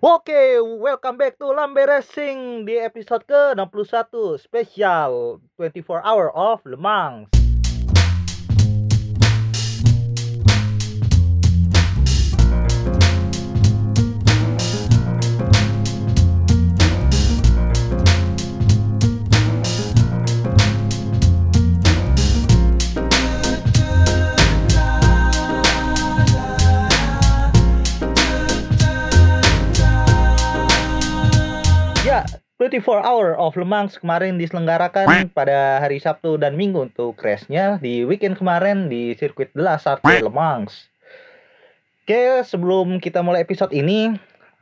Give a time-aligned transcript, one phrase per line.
[0.00, 7.39] Oke, welcome back to Lambe Racing di episode ke-61 spesial 24 Hour of Le Mans.
[32.70, 36.86] 24 Hour of Le Mans kemarin diselenggarakan pada hari Sabtu dan Minggu.
[36.86, 40.70] Untuk race-nya di weekend kemarin di sirkuit de la Sarthe Le Mans.
[42.06, 44.14] Oke, sebelum kita mulai episode ini,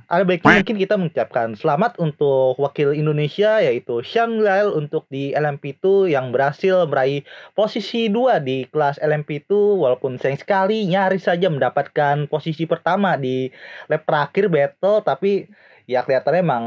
[0.08, 6.08] ada baiknya mungkin kita mengucapkan selamat untuk wakil Indonesia yaitu Sean Lyle untuk di LMP2
[6.08, 12.64] yang berhasil meraih posisi 2 di kelas LMP2 walaupun sayang sekali nyaris saja mendapatkan posisi
[12.64, 13.52] pertama di
[13.92, 15.44] lap terakhir battle tapi
[15.84, 16.64] ya kelihatannya emang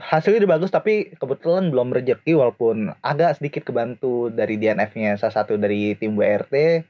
[0.00, 5.60] hasilnya udah bagus tapi kebetulan belum rezeki walaupun agak sedikit kebantu dari DNF-nya salah satu
[5.60, 6.80] dari tim WRT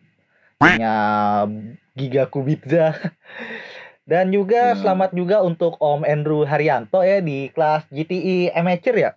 [0.56, 0.94] punya
[1.92, 2.94] Giga Kubica
[4.10, 4.78] dan juga Ya.
[4.78, 9.10] selamat juga untuk Om Andrew Haryanto ya di kelas GTI Amateur ya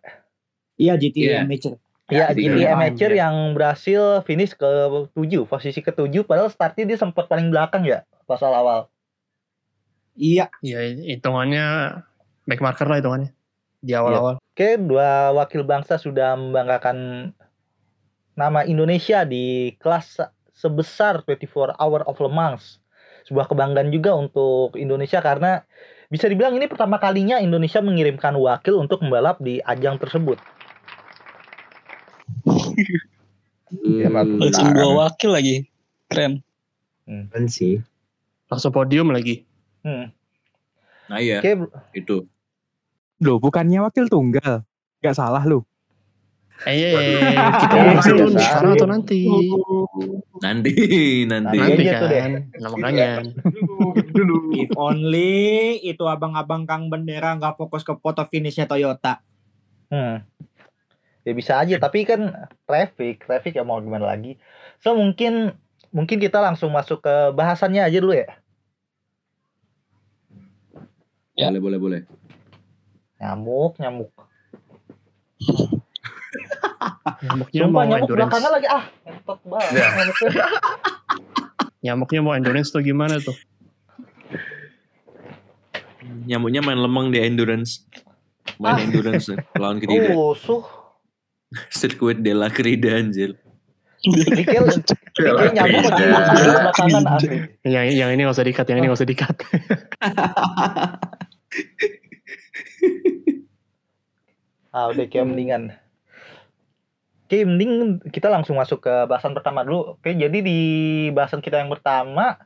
[0.75, 1.45] Iya GT Iya.
[1.45, 1.73] Amateur.
[2.09, 2.73] ya Ya, GTI iya.
[2.73, 4.66] Amateur yang berhasil finish ke
[5.13, 5.13] 7
[5.45, 8.89] posisi ke 7 padahal startnya dia sempat paling belakang ya pas awal
[10.17, 10.49] Iya.
[10.59, 11.66] Ya hitungannya
[12.44, 13.29] back marker lah hitungannya
[13.80, 14.39] di awal-awal.
[14.39, 17.31] Oke, dua wakil bangsa sudah membanggakan
[18.35, 20.19] nama Indonesia di kelas
[20.52, 22.83] sebesar 24 Hour of Le Mans.
[23.27, 25.63] Sebuah kebanggaan juga untuk Indonesia karena
[26.09, 30.39] bisa dibilang ini pertama kalinya Indonesia mengirimkan wakil untuk membalap di ajang tersebut.
[33.69, 35.55] Ya, Hmm, Langsung dua wakil lagi.
[36.09, 36.41] Keren.
[37.05, 37.85] Kan sih.
[38.50, 39.45] Langsung podium lagi.
[39.85, 40.09] Hmm.
[41.05, 42.25] Nah iya, Oke, itu.
[43.20, 44.64] Loh, bukannya wakil tunggal.
[45.03, 45.64] Gak salah lu.
[46.67, 47.45] Eh, iya, iya, iya.
[47.56, 49.20] Kita sekarang atau nanti?
[50.44, 50.74] Nanti,
[51.24, 51.56] nanti.
[51.56, 52.19] Nanti Nanti aja tuh deh.
[52.19, 52.31] kan.
[52.59, 53.08] Nah, makanya.
[54.59, 59.24] If only itu abang-abang Kang Bendera nggak fokus ke foto finishnya Toyota.
[59.88, 60.28] Hmm.
[61.24, 62.31] Ya bisa aja, tapi kan
[62.63, 64.40] traffic, traffic ya mau gimana lagi.
[64.84, 65.56] So mungkin
[65.96, 68.28] mungkin kita langsung masuk ke bahasannya aja dulu ya.
[71.40, 71.47] Ya.
[71.52, 72.02] Boleh, boleh, boleh.
[73.19, 74.12] Nyamuk, nyamuk.
[77.19, 78.16] Nyamuknya Sumpah mau nyamuk endurance.
[78.31, 79.72] belakangan lagi ah, ngentot banget.
[79.72, 79.88] Ya.
[79.91, 80.46] nyamuknya.
[81.85, 83.35] Nyamuknya mau endurance tuh gimana tuh?
[86.25, 87.84] Nyamuknya main lemeng di endurance.
[88.56, 88.84] Main Ah.
[88.84, 90.12] endurance lawan Krida.
[90.12, 90.63] Oh, suh.
[91.72, 93.35] Sirkuit Della Krida anjir.
[94.00, 94.63] Dikil
[95.56, 97.38] nyamuk belakangan asli.
[97.68, 99.35] Yang yang ini nggak usah dikat, yang ini nggak usah dikat.
[104.69, 105.73] Ah, udah kayak mendingan.
[107.25, 109.97] Oke, mending kita langsung masuk ke bahasan pertama dulu.
[109.97, 110.59] Oke, jadi di
[111.13, 112.41] bahasan kita yang pertama,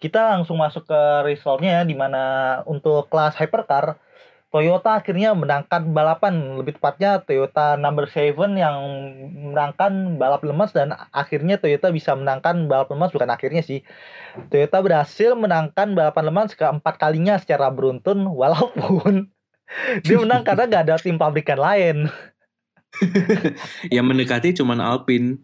[0.00, 2.22] kita langsung masuk ke resultnya ya, di mana
[2.68, 4.00] untuk kelas hypercar,
[4.54, 8.76] Toyota akhirnya menangkan balapan, lebih tepatnya Toyota number 7 yang
[9.50, 13.82] menangkan balap lemas dan akhirnya Toyota bisa menangkan balap lemas bukan akhirnya sih.
[14.54, 19.33] Toyota berhasil menangkan balapan lemas keempat kalinya secara beruntun walaupun
[20.00, 21.96] dia menang karena gak ada tim pabrikan lain.
[23.94, 25.38] Yang mendekati cuman Alpine.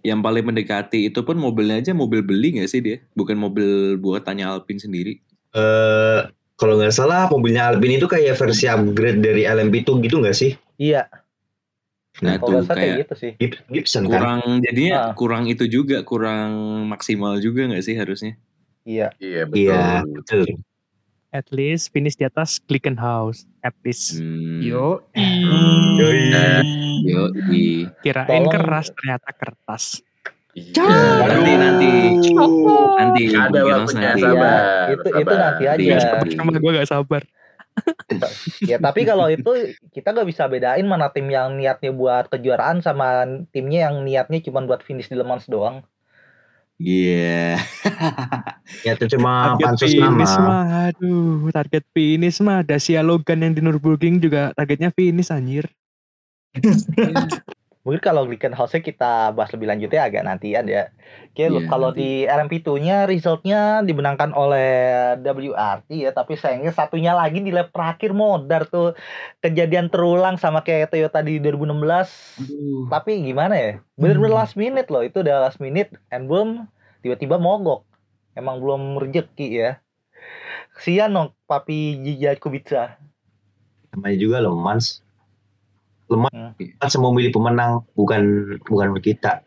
[0.00, 3.04] Yang paling mendekati itu pun mobilnya aja mobil beli gak sih dia?
[3.12, 5.20] Bukan mobil buatannya Alpine sendiri.
[5.54, 6.20] eh
[6.54, 10.54] kalau nggak salah mobilnya Alpine itu kayak versi upgrade dari LMP2 gitu nggak sih?
[10.78, 11.06] Iya,
[12.22, 13.32] Nah salah kayak kayak gitu sih.
[13.38, 14.10] Gib- Gibson kan?
[14.14, 15.12] kurang jadinya Ah.
[15.14, 16.50] kurang itu juga kurang
[16.86, 18.38] maksimal juga nggak sih harusnya?
[18.86, 19.10] Iya.
[19.18, 19.66] Iya betul.
[19.66, 20.46] Iya, betul.
[21.34, 23.42] At least finish di atas Glickenhaus.
[23.58, 24.22] At least.
[24.22, 24.62] Hmm.
[24.62, 26.62] Yo, Nah,
[27.02, 27.26] yo.
[28.00, 29.84] Kirain Tolong- keras, ternyata kertas.
[30.54, 30.86] Iya.
[31.26, 31.88] nanti nanti
[32.94, 34.22] nanti Ada waktunya nanti.
[34.22, 34.54] sabar.
[34.54, 35.38] Iya, itu- itu sabar.
[35.42, 35.82] nanti aja.
[35.82, 35.98] Iya.
[36.38, 37.22] Sama gue gak sabar.
[38.70, 39.50] Ya tapi kalau itu
[39.90, 44.62] kita nggak bisa bedain mana tim yang niatnya buat kejuaraan sama timnya yang niatnya cuma
[44.62, 45.82] buat finish di Le Mans doang.
[46.82, 47.62] Iya.
[48.82, 50.46] Ya itu cuma target pansus finish nama.
[50.48, 51.46] mah, aduh.
[51.54, 52.60] Target finish mah.
[52.66, 55.70] Dacia Logan yang di Nürburgring juga targetnya finish anjir.
[57.84, 60.88] Mungkin kalau Glickenhausnya kita bahas lebih lanjut ya agak nantian ya.
[61.36, 62.00] Oke, Iya, kalau nanti.
[62.00, 64.72] di LMP2-nya resultnya dimenangkan oleh
[65.20, 68.96] WRT ya, tapi sayangnya satunya lagi di lap terakhir modar tuh.
[69.44, 72.40] Kejadian terulang sama kayak Toyota di 2016.
[72.40, 72.88] Aduh.
[72.88, 73.72] Tapi gimana ya?
[74.00, 76.64] Bener-bener last minute loh, itu udah last minute and boom
[77.04, 77.84] tiba-tiba mogok.
[78.32, 79.70] Emang belum rezeki ya.
[80.72, 82.96] Kesian dong Papi Jija Kubica.
[83.92, 85.03] namanya juga Le Mans.
[86.04, 86.52] Le Mans Hmm.
[86.78, 88.22] kan semua milih pemenang, bukan
[88.62, 89.40] bukan kita.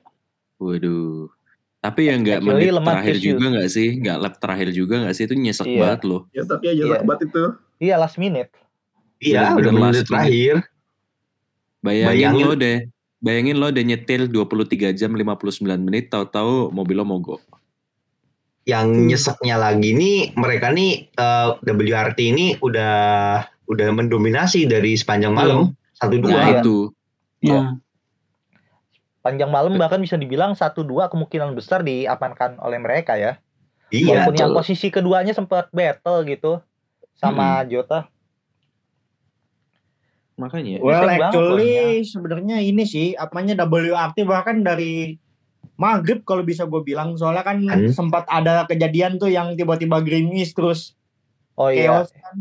[0.58, 1.30] Waduh.
[1.78, 3.26] Tapi ya nggak menit lemah terakhir tisu.
[3.32, 3.90] juga nggak sih?
[3.96, 5.24] Nggak lap terakhir juga nggak sih?
[5.24, 5.80] Itu nyesek Iya.
[5.80, 6.22] banget loh.
[6.34, 6.98] Ya tapi aja Iya.
[7.02, 7.44] banget itu.
[7.78, 8.50] Iya last minute.
[9.18, 10.56] Iya, udah last menit terakhir.
[11.80, 12.44] Bayangin, Bayangin.
[12.44, 12.78] lo deh.
[13.18, 17.42] Bayangin lo udah nyetir 23 jam 59 menit tahu-tahu mobil lo mogok.
[18.68, 22.94] Yang nyeseknya lagi nih, mereka nih eh, WRT ini udah
[23.68, 26.40] udah mendominasi dari sepanjang malam satu Nah, dua.
[26.40, 26.60] Iya.
[26.62, 26.78] itu.
[27.44, 27.68] Nah,
[29.20, 33.36] Panjang malam bahkan bisa dibilang 1-2 kemungkinan besar diamankan oleh mereka ya.
[33.92, 34.24] Iya.
[34.24, 34.60] Walaupun yang betul.
[34.64, 36.64] posisi keduanya sempat battle gitu
[37.12, 38.08] sama Jota.
[40.38, 40.80] Makanya.
[40.80, 45.18] Well, actually sebenarnya ini sih apanya WRT bahkan dari
[45.76, 47.90] maghrib kalau bisa gue bilang soalnya kan Hmm.
[47.90, 50.94] sempat ada kejadian tuh yang tiba-tiba gerimis terus
[51.58, 51.90] Oh iya.
[52.06, 52.36] chaos kan.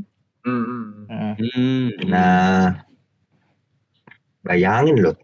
[0.45, 0.65] Hmm.
[1.09, 1.33] Mm.
[1.41, 1.87] Hmm.
[2.07, 2.85] Nah,
[4.47, 5.17] bayangin loh.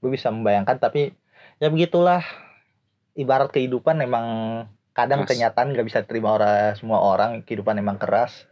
[0.00, 1.12] Gue bisa membayangkan tapi
[1.58, 2.22] ya begitulah.
[3.18, 4.26] Ibarat kehidupan emang
[4.94, 5.30] kadang Keras.
[5.34, 8.46] kenyataan nggak bisa terima orang semua orang kehidupan emang keras.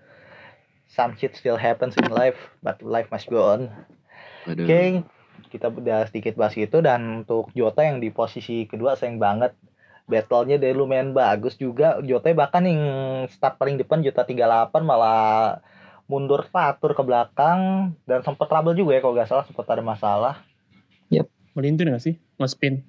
[0.91, 3.71] Some shit still happens in life, but life must go on.
[4.49, 5.05] Oke,
[5.53, 9.53] kita udah sedikit bahas itu dan untuk Jota yang di posisi kedua sayang banget.
[10.09, 12.01] Battle-nya dari lumayan bagus juga.
[12.01, 12.83] Jota bahkan yang
[13.29, 15.61] start paling depan Jota 38 malah
[16.09, 20.35] mundur fatur ke belakang dan sempat trouble juga ya kalau nggak salah sempat ada masalah.
[21.57, 22.15] Melintir nggak sih?
[22.39, 22.87] Nge-spin.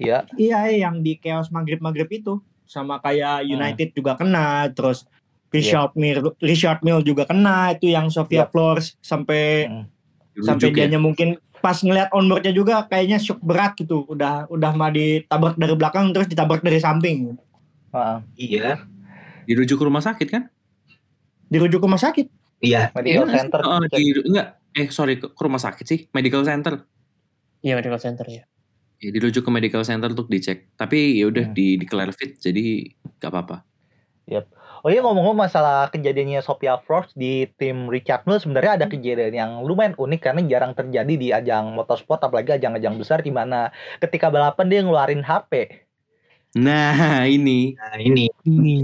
[0.00, 3.60] Iya, Iya yang di chaos maghrib-maghrib itu sama kayak Hmm.
[3.60, 5.04] United juga kena terus
[5.52, 8.48] Richard Mill Richard Mill juga kena itu yang Sofia Yep.
[8.48, 9.84] Flores sampai Hmm.
[10.40, 11.00] sampai Dirujuk ya.
[11.02, 11.28] mungkin
[11.58, 16.30] pas ngeliat onboardnya juga kayaknya shock berat gitu udah udah mah ditabrak dari belakang terus
[16.30, 17.34] ditabrak dari samping
[17.92, 18.16] Heeh.
[18.38, 18.86] Iya.
[19.44, 20.48] Dirujuk ke rumah sakit kan?
[21.48, 22.26] Dirujuk ke rumah sakit
[22.58, 22.90] Iya.
[22.92, 23.60] medical Iya, center.
[23.62, 23.98] Oh, cek.
[23.98, 24.48] di, enggak.
[24.74, 26.00] Eh, sorry, ke, ke rumah sakit sih.
[26.10, 26.82] Medical center.
[27.62, 28.42] Iya, medical center ya.
[28.98, 30.74] Ya, dirujuk ke medical center untuk dicek.
[30.74, 31.54] Tapi ya udah Hmm.
[31.54, 32.82] di di fit jadi
[33.22, 33.62] gak apa-apa.
[34.86, 39.50] Oh iya ngomong-ngomong masalah kejadiannya Sophia Flores di tim Richard Mille sebenarnya ada kejadian yang
[39.66, 44.70] lumayan unik karena jarang terjadi di ajang motorsport apalagi ajang-ajang besar di mana ketika balapan
[44.70, 45.82] dia ngeluarin HP.
[46.62, 48.78] Nah, ini Nah, ini Ini.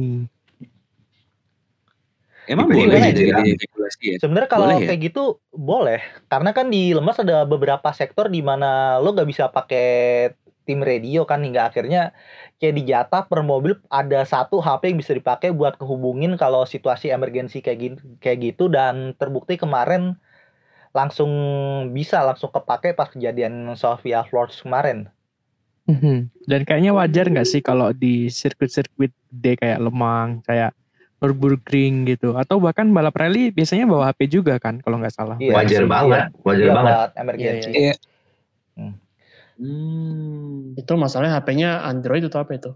[2.48, 4.16] Emang boleh ya jadi di regulasi ya?
[4.20, 4.88] Sebenarnya kalau Boleh ya?
[4.92, 9.48] kayak gitu boleh karena kan di Lemas ada beberapa sektor di mana lo gak bisa
[9.48, 9.86] pakai
[10.64, 12.16] tim radio kan hingga akhirnya
[12.56, 17.60] kayak dijatah per mobil ada satu HP yang bisa dipakai buat kehubungin kalau situasi emergensi
[17.60, 20.16] kayak gitu kayak gitu dan terbukti kemarin
[20.96, 21.30] langsung
[21.92, 25.10] bisa langsung kepake pas kejadian Sofia Flores kemarin.
[25.84, 26.32] Mhm.
[26.48, 30.72] Dan kayaknya wajar nggak sih kalau di sirkuit-sirkuit gede kayak Lemang, kayak
[31.24, 35.40] Nürburgring gitu, atau bahkan balap rally biasanya bawa HP juga kan, kalau nggak salah.
[35.40, 35.56] Iya.
[35.56, 35.88] wajar Iya.
[35.88, 36.92] banget, wajar Iya, banget.
[36.92, 37.70] buat emergensi.
[37.72, 37.94] Iya, iya.
[39.54, 40.74] Hmm.
[40.74, 42.70] Itu masalahnya HP-nya Android atau apa itu?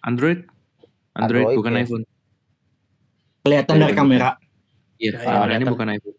[0.00, 0.42] Android?
[1.14, 1.80] Android, Android, bukan ya.
[1.80, 2.04] iPhone.
[3.44, 4.40] kelihatan dari kamera
[4.96, 5.72] Iya, Ya, kameranya kelihatan.
[5.76, 6.16] bukan iPhone.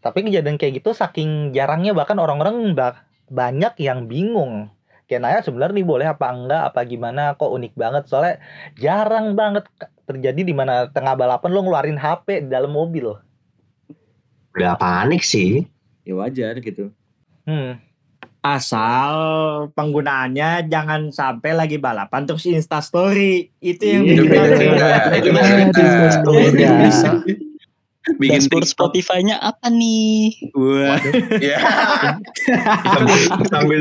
[0.00, 2.74] Tapi kejadian kayak gitu saking jarangnya bahkan orang-orang
[3.30, 4.74] banyak yang bingung.
[5.10, 8.38] Kayak Naya sebenarnya nih boleh apa enggak apa gimana kok unik banget soalnya
[8.78, 9.66] jarang banget
[10.06, 13.18] terjadi di mana tengah balapan lo ngeluarin HP di dalam mobil.
[14.54, 15.66] Udah panik sih.
[16.06, 16.94] Ya wajar gitu.
[17.42, 17.82] Hmm.
[18.40, 19.12] asal
[19.76, 24.86] penggunaannya jangan sampai lagi balapan terus insta story itu yang Itu beda cerita.
[25.12, 26.30] Itu beda cerita.
[26.56, 26.70] Iya.
[26.88, 27.10] Bisa.
[28.00, 28.96] Bikin dashboard TikTok.
[28.96, 30.32] Spotify-nya apa nih?
[30.52, 30.96] Wah,
[31.36, 31.58] Iya.
[32.88, 33.80] sambil sambil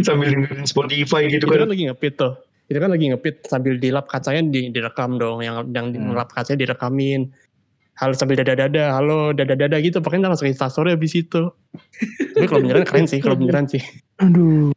[0.00, 1.68] sambil dengerin Spotify gitu Itu kan kan.
[1.68, 2.38] lagi ngepit tuh.
[2.66, 5.42] Itu kan lagi ngepit sambil di lap kacanya di, direkam dong.
[5.42, 6.14] Yang yang Hmm.
[6.14, 7.34] lap kacanya direkamin.
[7.98, 9.98] Halo sambil dada-dada, halo dada-dada gitu.
[9.98, 11.50] Pokoknya langsung instastory habis itu.
[12.32, 13.82] Tapi kalau beneran keren sih, kalau beneran sih.
[14.16, 14.70] Aduh.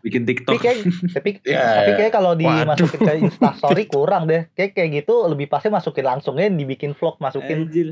[0.00, 0.60] bikin Tapi TikTok.
[0.60, 0.76] kayak
[1.12, 1.96] tapi, Ya, tapi ya.
[1.98, 2.44] kayak kalau Waduh.
[2.76, 4.44] dimasukin ke Instastory kurang deh.
[4.52, 7.88] Kayak kayak gitu lebih pasti masukin langsungnya dibikin vlog, masukin Anjir.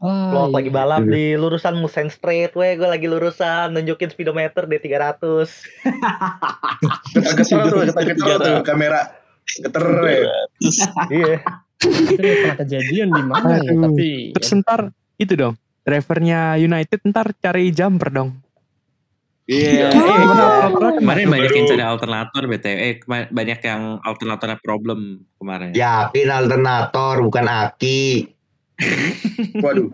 [0.00, 0.56] Ah, vlog iya.
[0.56, 5.20] lagi balap di lurusan Musen Straight, weh gue lagi lurusan nunjukin speedometer D300.
[7.12, 9.12] Getar-getar tuh, getar-getar tuh kamera.
[9.44, 10.32] Geter ya.
[11.12, 11.36] Iya.
[11.80, 13.72] itu pernah kejadian di mana ya?
[13.72, 14.80] Tapi Terus ntar
[15.20, 18.40] itu dong, drivernya United ntar cari jumper dong.
[19.44, 19.92] Iya.
[19.92, 20.26] Eh, Eh,
[20.72, 22.76] bener, Kemarin banyak yang cari alternator BTW.
[22.80, 22.94] Eh,
[23.28, 25.76] banyak yang alternatornya problem kemarin.
[25.76, 28.39] Yakin alternator bukan aki.
[29.58, 29.88] Waduh.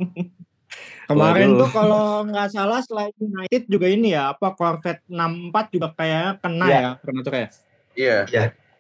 [1.07, 1.61] kemarin Waduh.
[1.63, 6.65] tuh kalau nggak salah selain United juga ini ya apa Corvette 64 juga kayaknya kena
[6.65, 6.75] Iya.
[6.75, 7.49] ya alternatornya
[7.97, 8.19] Iya.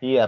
[0.00, 0.26] Iya.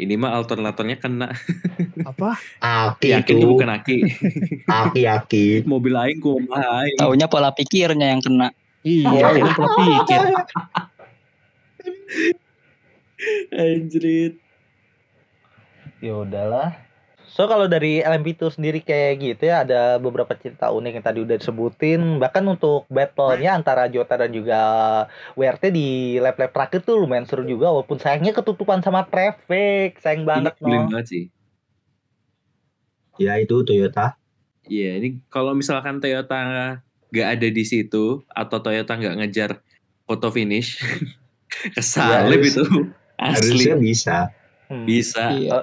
[0.00, 1.28] Ini mah alternatornya kena.
[2.08, 2.32] Apa?
[2.64, 3.44] Aki Yakin itu.
[3.44, 4.08] bukan aki.
[4.88, 5.68] Aki-aki.
[5.68, 6.88] Mobil aing kumaha.
[6.96, 8.56] Taunya pola pikirnya yang kena.
[8.80, 10.20] Iya, ini pola pikir.
[13.52, 14.34] Anjrit.
[16.00, 16.72] Ya udahlah.
[17.36, 21.18] So kalau dari LMP itu sendiri kayak gitu ya ada beberapa cerita unik yang tadi
[21.20, 24.56] udah disebutin bahkan untuk battle-nya antara Jota dan juga
[25.36, 30.56] WRT di lap-lap terakhir tuh lumayan seru juga walaupun sayangnya ketutupan sama traffic sayang banget
[30.56, 30.88] Nyebelin no.
[30.96, 31.24] banget sih.
[33.20, 34.16] Ya itu Toyota.
[34.64, 36.40] Iya, ini kalau misalkan Toyota
[37.12, 39.50] nggak ada di situ atau Toyota nggak ngejar
[40.08, 40.80] foto finish,
[41.76, 42.64] kesalip Ya, itu.
[43.16, 44.16] Asli Harusnya bisa.
[44.72, 44.88] Hmm.
[44.88, 45.62] bisa, Iya.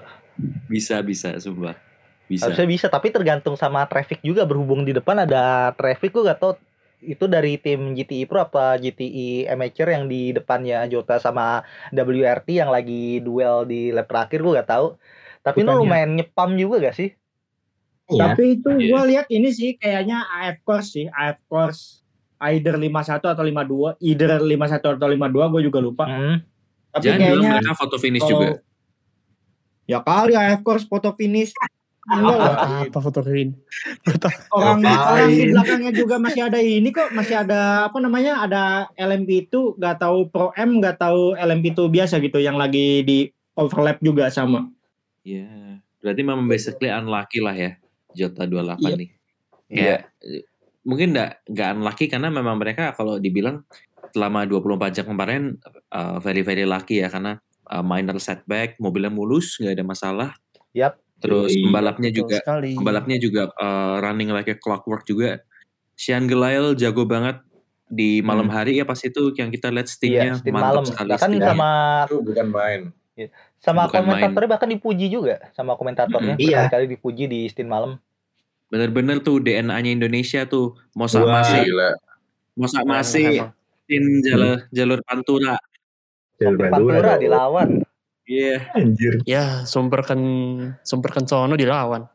[0.68, 1.76] Bisa, bisa, sumpah.
[2.24, 2.48] Bisa.
[2.48, 6.56] Harusnya bisa tapi tergantung sama traffic juga berhubung di depan ada traffic gue gak tau
[7.04, 11.62] itu dari tim GTI Pro apa GTI Amateur yang di depannya Jota sama
[11.92, 14.96] WRT yang lagi duel di lap terakhir gue gak tahu.
[15.44, 17.10] Tapi itu Bukannya- lumayan nyepam juga gak sih?
[18.08, 18.32] Iya.
[18.32, 18.88] Tapi itu Iya.
[18.88, 21.82] gue lihat ini sih kayaknya AF course sih, AF course
[22.40, 26.06] either 51 atau 52, either 51 atau 52 gue juga lupa.
[26.08, 26.40] Hmm.
[26.90, 28.48] Tapi Jangan kayaknya mereka foto finish kalau- juga.
[29.90, 31.52] Ya kali AF course foto finish.
[32.04, 32.84] Enggak lah.
[32.84, 33.56] Apa foto Rin?
[34.52, 34.84] orang
[35.32, 40.04] di belakangnya juga masih ada ini kok masih ada apa namanya ada LMP itu nggak
[40.04, 44.68] tahu Pro M nggak tahu LMP itu biasa gitu yang lagi di overlap juga sama
[45.24, 45.80] Iya.
[46.04, 47.80] Berarti memang basically unlucky lah ya
[48.12, 48.94] Jota 28 Iya.
[49.00, 49.10] nih.
[49.72, 50.44] Kayak eh,
[50.84, 53.64] mungkin nggak nggak unlucky karena memang mereka kalau dibilang
[54.12, 55.56] selama 24 jam kemarin
[55.96, 57.40] uh, very very lucky ya karena
[57.74, 60.30] uh, minor setback, mobilnya mulus, nggak ada masalah.
[60.72, 61.02] Yap.
[61.18, 61.64] Terus Yoi.
[61.66, 62.76] pembalapnya juga sekali.
[62.76, 65.42] pembalapnya juga uh, running like a clockwork juga.
[65.96, 67.40] Sean Gelael jago banget
[67.88, 70.84] di malam hari ya pas itu yang kita lihat Iya, steamnya Steam mantap malam.
[70.84, 71.48] sekali Bahkan steamnya.
[71.48, 71.70] sama
[72.06, 72.82] Itu bukan main.
[73.62, 76.36] sama Bukan komentatornya bahkan dipuji juga sama komentatornya.
[76.36, 76.44] Mm-mm.
[76.44, 76.68] Iya.
[76.68, 78.02] Kali dipuji di Steam malam.
[78.68, 81.40] Bener-bener tuh DNA-nya Indonesia tuh Mosa Wah.
[81.40, 81.90] masih Gila.
[82.58, 83.52] Mosa Emang- masih emang.
[83.86, 85.56] tim jalur jalur Pantura.
[86.40, 87.84] Pantura dilawan.
[88.24, 88.72] Iya.
[88.74, 89.20] Anjir.
[89.28, 90.20] Ya, sumberkan
[90.82, 92.08] sumberkan sono dilawan.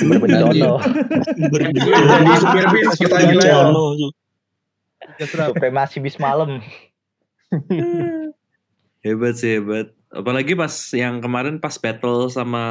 [0.00, 0.80] Berbencono.
[0.80, 3.60] Jadi supir bis kita gila ya.
[5.28, 6.64] Supremasi bis malam.
[9.04, 9.90] Hebat sih hebat.
[10.14, 12.62] Apalagi pas yang kemarin pas battle sama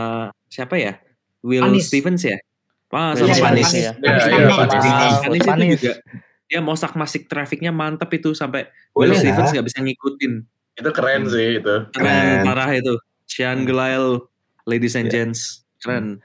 [0.48, 0.96] siapa ya?
[1.44, 1.92] Will Panis.
[1.92, 2.40] Stevens ya?
[2.88, 3.68] Wah, sama Panis.
[3.76, 3.92] Ya.
[4.00, 4.16] Ya,
[5.28, 5.94] Panis iya, itu juga
[6.52, 9.60] dia mosak masik trafiknya mantap itu sampai Will Stevens lah.
[9.60, 10.34] nggak bisa ngikutin.
[10.82, 11.76] Itu keren sih itu.
[11.94, 12.44] Keren Keren.
[12.44, 12.94] parah itu.
[13.24, 14.20] Sean Gelael,
[14.66, 15.30] ladies and Iya.
[15.30, 16.20] gents, keren.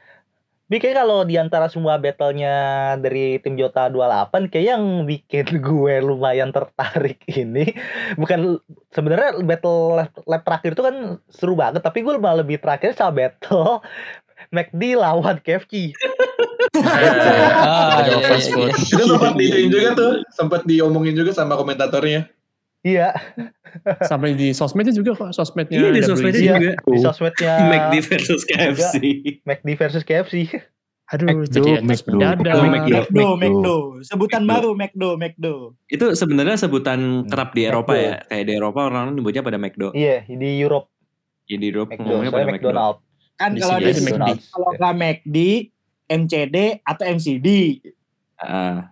[0.66, 2.56] Tapi kayak kalau di antara semua battle-nya
[2.98, 7.70] dari tim Jota 28 kayak yang bikin gue lumayan tertarik ini
[8.18, 8.58] bukan
[8.90, 10.96] sebenarnya battle lap, lap terakhir itu kan
[11.30, 13.78] seru banget tapi gue malah lebih terakhir sama battle
[14.54, 15.94] McD lawan KFC.
[16.76, 18.74] Ah, Ada iya, iya, iya.
[18.94, 22.28] Itu sempat diituin juga tuh, sempat diomongin juga sama komentatornya.
[22.82, 23.10] Iya,
[24.02, 25.76] Sampai di sosmednya juga kok, sosmednya.
[25.76, 26.54] Iya di sosmednya Iya.
[26.54, 26.70] juga.
[26.86, 28.94] di sosmednya McD versus KFC.
[29.42, 30.34] McD versus KFC.
[31.06, 32.18] Aduh, McDo, jadi McDo.
[32.18, 32.50] McDo.
[32.52, 33.26] Oh, McDo, McDo.
[33.36, 34.50] McDo, sebutan McDo.
[34.50, 35.54] baru McDo, McDo.
[35.86, 38.02] Itu sebenarnya sebutan kerap di Eropa McDo.
[38.02, 38.14] ya.
[38.24, 39.88] Kayak di Eropa orang nyebutnya pada McDo.
[39.92, 40.90] Iya, di Europe
[41.46, 42.54] Ya, di Eropa McDo, ngomongnya pada McDo.
[42.68, 42.96] McDonald.
[43.36, 44.30] Kan Di kalau di McD.
[44.48, 45.36] kalau nggak McD,
[46.08, 47.48] MCD atau MCD.
[48.36, 48.90] Ah,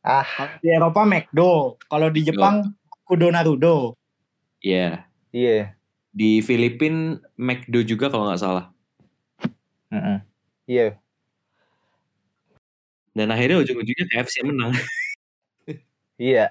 [0.00, 0.24] Ah,
[0.58, 1.52] di Eropa McDo,
[1.84, 2.70] kalau di Jepang
[3.08, 3.96] Kudo Naruto.
[4.60, 5.08] iya.
[5.32, 5.72] iya.
[6.12, 8.68] Di Filipina McDo juga kalau nggak salah.
[10.68, 11.00] Iya.
[13.16, 14.76] Dan akhirnya ujung-ujungnya KFC menang.
[16.18, 16.50] Iya.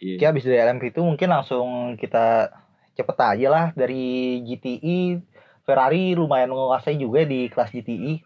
[0.00, 0.16] Iya.
[0.16, 2.48] Oke, habis dari LMP itu mungkin langsung kita
[2.96, 5.20] cepet aja lah dari GTI
[5.68, 8.24] Ferrari lumayan menguasai juga di kelas GTI.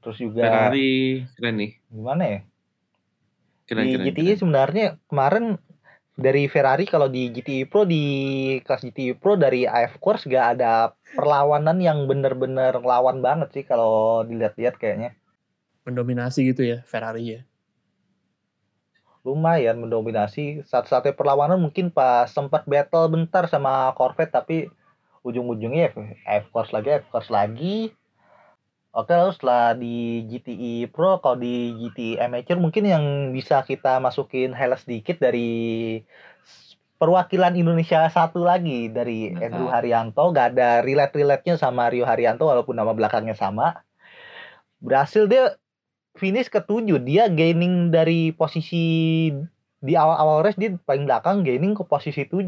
[0.00, 1.72] Terus juga Ferrari keren nih.
[1.92, 2.40] gimana ya?
[3.70, 4.06] Keren di keren.
[4.10, 4.40] GTI keren.
[4.42, 5.44] sebenarnya kemarin
[6.18, 8.02] dari Ferrari kalau di GTI Pro di
[8.66, 14.26] kelas GTI Pro dari AF Course gak ada perlawanan yang bener-bener lawan banget sih kalau
[14.26, 15.14] dilihat-lihat kayaknya.
[15.86, 17.40] Mendominasi gitu ya, Ferrari ya.
[19.20, 24.72] lumayan mendominasi saat-saatnya perlawanan mungkin pas sempat battle bentar sama Corvette tapi
[25.20, 27.92] ujung-ujungnya ya F course lagi F course lagi
[28.90, 34.54] oke lalu setelah di GTI Pro kalau di GTI Amateur mungkin yang bisa kita masukin
[34.54, 36.00] highlight sedikit dari
[37.00, 39.32] perwakilan Indonesia satu lagi dari.
[39.32, 40.36] Andrew Haryanto.
[40.36, 43.80] Gak ada relate-relate-nya sama Rio Haryanto walaupun nama belakangnya sama.
[44.84, 45.56] Berhasil dia
[46.20, 47.00] finish ketujuh.
[47.00, 49.32] Dia gaining dari posisi
[49.80, 52.44] di awal-awal race dia paling belakang gaining ke posisi 7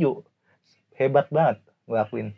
[1.01, 2.29] hebat banget gue akuin.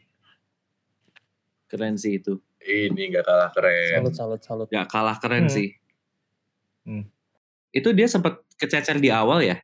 [1.66, 2.38] Keren sih itu.
[2.64, 4.00] Ini gak kalah keren.
[4.00, 4.66] Salut, salut, salut.
[4.68, 5.52] Gak kalah keren Hmm.
[5.52, 5.68] sih.
[6.82, 7.04] Hmm.
[7.70, 9.56] Itu dia sempat kececer di awal ya?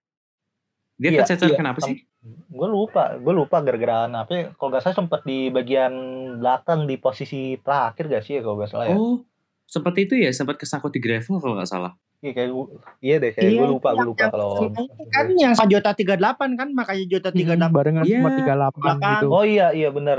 [0.94, 1.56] Dia Iya, kececer iya.
[1.56, 2.04] kenapa sih?
[2.50, 5.88] gue lupa gue lupa gara-gara apa kalau gak salah sempat di bagian
[6.36, 9.24] belakang di posisi terakhir gak sih ya kalau gak salah ya Oh,
[9.64, 11.96] sempat itu ya, sempat kesangkut di gravel kalau nggak salah.
[12.18, 12.68] iya kayak gua-
[13.00, 16.20] iya deh kayak gue lupa gue yang- lupa yang- kalau ini kan yang Jota 38
[16.52, 18.18] kan makanya Jota 38 barengan Iya.
[18.18, 19.00] sama 38 Belakang.
[19.00, 19.26] gitu.
[19.32, 20.18] Oh iya iya bener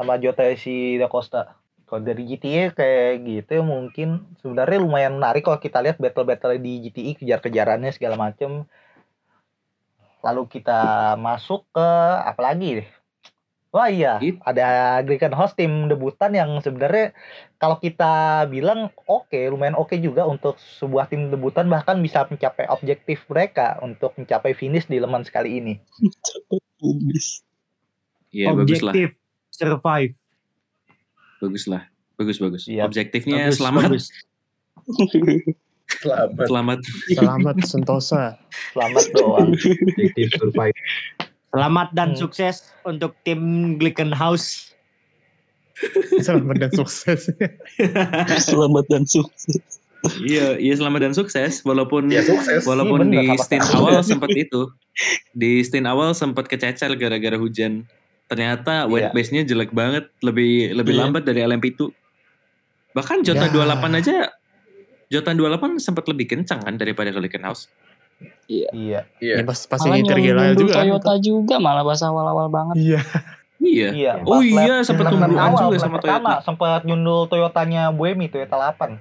[0.00, 1.60] sama Jota si Da Costa.
[1.84, 6.88] Kalau dari GTA kayak gitu ya mungkin sebenarnya lumayan menarik kalau kita lihat battle-battle di
[6.88, 8.64] GTI kejar-kejarannya segala macem.
[10.24, 11.88] Lalu kita masuk ke
[12.24, 12.88] apa lagi deh?
[13.70, 17.12] Wah iya, It- ada Griffin Host tim debutan yang sebenarnya
[17.60, 23.22] kalau kita bilang oke, lumayan oke juga untuk sebuah tim debutan bahkan bisa mencapai objektif
[23.28, 25.74] mereka untuk mencapai finish di Le Mans kali ini.
[28.30, 28.94] Iya, bagus lah.
[28.94, 29.19] objektif
[29.60, 30.12] survive.
[31.38, 31.84] Bagus lah.
[32.16, 32.62] Bagus bagus.
[32.64, 32.84] Iya.
[32.84, 34.04] Objektifnya Bagus, selamat, bagus.
[36.00, 36.46] Selamat.
[36.46, 36.78] selamat.
[37.10, 38.22] Selamat Sentosa.
[38.72, 39.48] Selamat doang.
[39.52, 40.76] Objektif survive.
[41.50, 42.18] Selamat dan Hmm.
[42.18, 43.40] sukses untuk tim
[43.76, 44.70] Glickenhaus.
[46.20, 47.26] Selamat dan sukses.
[48.48, 49.80] Selamat dan sukses.
[50.20, 51.60] iya, iya selamat dan sukses.
[51.60, 52.64] Walaupun Ya sukses.
[52.64, 54.72] walaupun Iya, bener, di stint awal sempat itu.
[55.32, 57.84] Di stint awal sempat kececer gara-gara hujan.
[58.30, 58.88] Ternyata Iya.
[58.88, 61.00] wet base-nya jelek banget, lebih lebih Iya.
[61.02, 61.90] lambat dari LMP2.
[62.94, 63.52] Bahkan Jota Ya.
[63.52, 64.16] 28 aja
[65.10, 67.10] Jota 28 sempat lebih kencang kan daripada
[67.42, 67.66] House.
[68.46, 68.70] iya.
[68.70, 69.00] Iya.
[69.18, 70.72] Ya, pas pas Malah ini tergila nyundul juga.
[70.72, 70.82] kan.
[70.86, 72.76] Toyota juga malah pas awal-awal banget.
[72.78, 73.00] Iya.
[73.60, 73.88] Iya.
[73.92, 74.12] Iya.
[74.22, 76.44] Oh pas iya, sempat tungguan juga sama pertama, Toyota.
[76.46, 78.96] sempat nyundul Toyotanya Buemi Toyota 8.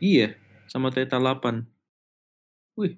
[0.00, 0.34] Iya,
[0.66, 1.68] sama Toyota 8.
[2.74, 2.96] Wih.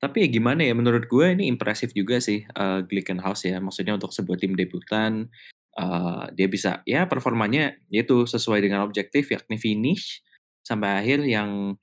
[0.00, 3.60] Tapi ya gimana ya, menurut gue ini impresif juga sih uh, Glickenhaus ya.
[3.60, 5.28] Maksudnya untuk sebuah tim debutan,
[5.76, 10.24] uh, dia bisa, ya performanya yaitu sesuai dengan objektif yakni finish
[10.64, 11.76] sampai akhir yang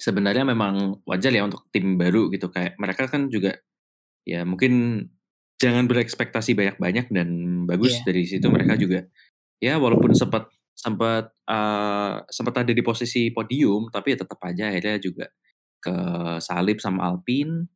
[0.00, 2.48] sebenarnya memang wajar ya untuk tim baru gitu.
[2.48, 3.60] Kayak mereka kan juga
[4.26, 5.06] ya mungkin
[5.56, 7.28] jangan berekspektasi banyak-banyak dan
[7.64, 8.04] bagus Iya.
[8.12, 9.08] dari situ mereka juga
[9.62, 15.00] ya walaupun sempat sempat uh, sempat ada di posisi podium tapi ya tetap aja akhirnya
[15.00, 15.24] juga
[15.86, 15.96] ke
[16.42, 17.70] salib sama Alpine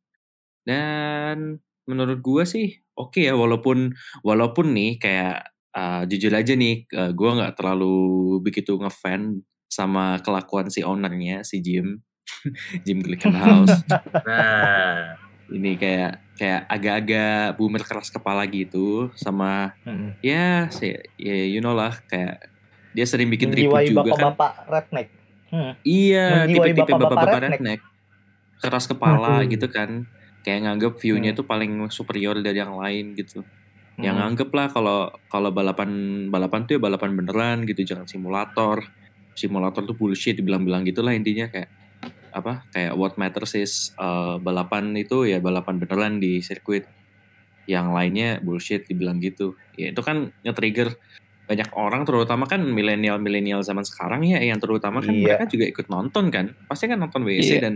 [0.67, 7.15] dan menurut gua sih oke ya walaupun walaupun nih kayak uh, jujur aja nih uh,
[7.15, 12.03] gua nggak terlalu begitu ngefan sama kelakuan si ownernya si Jim
[12.85, 13.71] Jim Glickenhaus
[14.27, 15.15] Nah,
[15.51, 20.15] ini kayak kayak agak-agak boomer keras kepala gitu sama Mm.
[20.23, 22.49] ya sih ya you know lah kayak
[22.91, 25.07] dia sering bikin ribut juga kan bapak-bapak redneck.
[25.51, 25.71] Hmm.
[25.83, 27.59] iya tipe-tipe bapak-bapak bapak-bapak redneck.
[27.59, 27.81] redneck
[28.61, 29.49] keras kepala Aduh.
[29.49, 30.05] gitu kan
[30.45, 31.39] kayak nganggep view-nya Hmm.
[31.41, 33.41] tuh paling superior dari yang lain gitu
[34.01, 34.33] yang Hmm.
[34.33, 35.89] nganggep lah kalau kalau balapan
[36.29, 38.85] balapan tuh ya balapan beneran gitu jangan simulator
[39.37, 41.69] simulator tuh bullshit dibilang-bilang gitulah intinya kayak
[42.31, 46.87] apa kayak what matters is uh, balapan itu ya balapan beneran di sirkuit
[47.69, 50.95] yang lainnya bullshit dibilang gitu ya itu kan nge-trigger
[51.51, 55.35] banyak orang terutama kan milenial-milenial zaman sekarang ya yang terutama kan Iya.
[55.35, 57.61] mereka juga ikut nonton kan pasti kan nonton WC Iya.
[57.67, 57.73] dan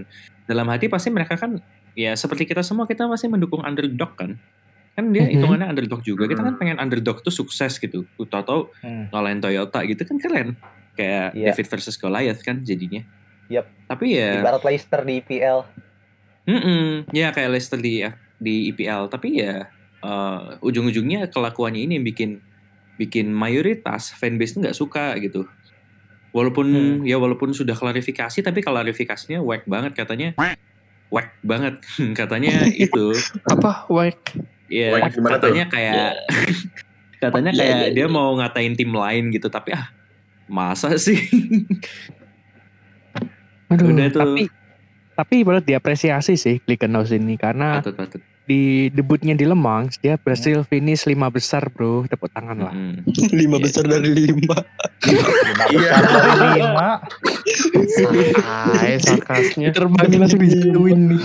[0.48, 1.60] dalam hati pasti mereka kan
[1.92, 4.40] ya seperti kita semua kita masih mendukung underdog kan
[4.96, 5.32] kan dia Mhm.
[5.36, 9.12] hitungannya underdog juga kita kan pengen underdog tuh sukses gitu tahu-tahu Hmm.
[9.12, 10.48] ngalahin Toyota gitu kan keren
[10.96, 11.52] kayak Iya.
[11.52, 13.04] David versus Goliath kan jadinya
[13.52, 13.68] Yap.
[13.92, 15.60] tapi ya Ibarat Leicester di IPL.
[16.46, 17.10] Mm-mm.
[17.12, 18.06] Ya kayak Leicester di
[18.38, 19.66] di IPL, tapi ya
[20.00, 22.38] eh, ujung-ujungnya kelakuannya ini yang bikin
[22.96, 25.44] bikin mayoritas fanbase nggak suka gitu.
[26.32, 26.96] Walaupun Hmm.
[27.04, 30.36] ya walaupun sudah klarifikasi, tapi klarifikasinya whack banget katanya.
[31.08, 31.80] Whack banget
[32.20, 33.16] katanya itu.
[33.54, 33.88] Apa?
[34.68, 35.54] Ya gimana tuh?
[35.54, 36.12] katanya kayak
[37.24, 38.12] katanya Iya, kayak iya, dia iya.
[38.12, 39.88] mau ngatain tim lain gitu, tapi ah
[40.46, 41.18] masa sih?
[43.70, 44.20] Aduh, Udah tuh.
[44.22, 44.44] tapi
[45.16, 48.22] tapi patut diapresiasi sih Glickenhaus ini karena patut patut.
[48.46, 53.02] Di debutnya di Le Mans dia berhasil finish lima besar bro tepuk tangan lah Mm.
[53.34, 53.64] lima Iya.
[53.64, 54.56] besar dari lima.
[55.04, 55.92] Lima Iya.
[55.98, 56.88] besar dari lima.
[58.72, 59.70] Hai sarkasnya.
[59.72, 61.22] terbangin langsung dijatuhin nih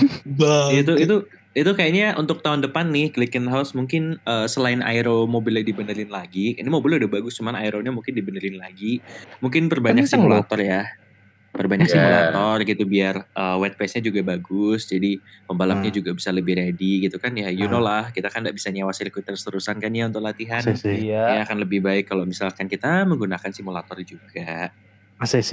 [0.77, 1.17] itu itu
[1.51, 6.69] itu kayaknya untuk tahun depan nih Glickenhaus mungkin eh, selain aero mobilnya dibenerin lagi ini
[6.69, 9.03] mobilnya udah bagus cuman aeronya mungkin dibenerin lagi
[9.39, 10.41] mungkin perbanyak Kenceng loh.
[10.41, 10.83] simulator ya
[11.51, 11.93] perbanyak Ya.
[11.93, 15.99] simulator gitu biar eh, wet pace-nya juga bagus jadi pembalapnya Hmm.
[15.99, 17.73] juga bisa lebih ready gitu kan ya you Hmm.
[17.73, 21.23] know lah kita kan nggak bisa nyewa sirkuit terus-terusan kan ya untuk latihan ACC Iya.
[21.29, 24.71] ya akan lebih baik kalau misalkan kita menggunakan simulator juga
[25.19, 25.53] ACC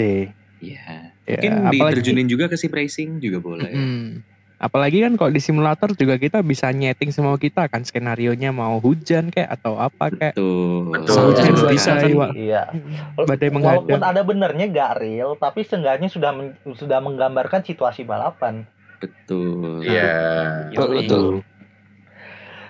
[0.59, 4.09] ya Ya, mungkin apalagi- diterjunin juga ke sim racing juga boleh Mm.
[4.57, 9.29] Apalagi kan kalau di simulator juga kita bisa nyeting semua kita kan skenario-nya mau hujan
[9.29, 10.89] kayak atau apa kayak Betul.
[10.91, 11.15] Betul.
[11.29, 11.69] Hujan Betul.
[11.69, 12.03] bisa Betul.
[12.09, 12.27] jiwa.
[12.33, 12.63] Iya.
[13.15, 14.01] Badai Walaupun menghadang.
[14.01, 18.65] ada benernya gak real, tapi seenggaknya sudah men- sudah menggambarkan situasi balapan.
[18.97, 19.85] Betul.
[19.85, 20.73] Iya.
[20.73, 21.25] Betul, betul.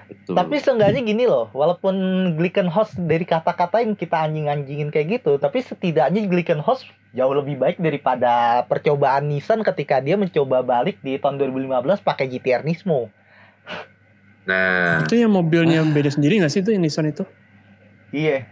[0.08, 0.40] Betul.
[0.40, 1.96] Tapi seenggaknya gini loh, walaupun
[2.40, 9.28] Glickenhaus dari kata-katain kita anjing-anjingin kayak gitu, tapi setidaknya Glickenhaus jauh lebih baik daripada percobaan
[9.28, 13.12] Nissan ketika dia mencoba balik di tahun 2015 pakai GTR Nismo.
[14.48, 17.28] Nah, Itu yang mobilnya beda sendiri gak sih itu yang Nissan itu?
[18.16, 18.48] Iya.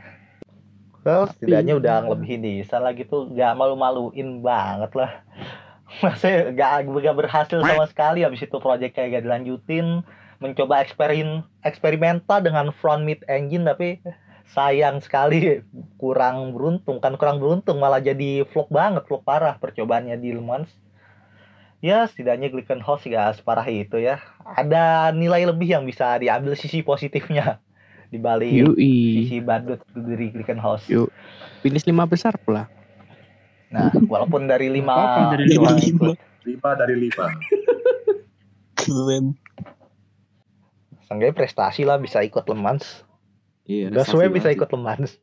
[1.08, 5.24] Well, setidaknya udah ngelebihin Nissan lagi tuh gak malu-maluin banget lah.
[6.04, 10.04] Masa gak, gak berhasil sama sekali habis itu proyek kayak gak dilanjutin.
[10.44, 14.02] Mencoba eksperimen eksperimental dengan front mid engine tapi
[14.52, 15.66] sayang sekali
[15.98, 20.70] kurang beruntung kan kurang beruntung malah jadi vlog banget vlog parah percobaannya di Le Mans
[21.82, 27.58] ya setidaknya Glickenhaus gak separah itu ya ada nilai lebih yang bisa diambil sisi positifnya
[28.14, 29.26] di balik Yui.
[29.26, 30.86] sisi badut dari Glickenhaus.
[30.88, 31.10] Yuk.
[31.66, 32.70] Finish lima besar pula.
[33.74, 36.14] Nah, walaupun dari lima, dari lima lima.
[36.46, 37.26] lima dari lima.
[38.80, 39.34] Keren.
[41.06, 43.06] Seenggaknya prestasi lah bisa ikut Le Mans.
[43.64, 45.10] Iya, Udah prestasi semuanya bisa ikut Le Mans.
[45.10, 45.22] sih.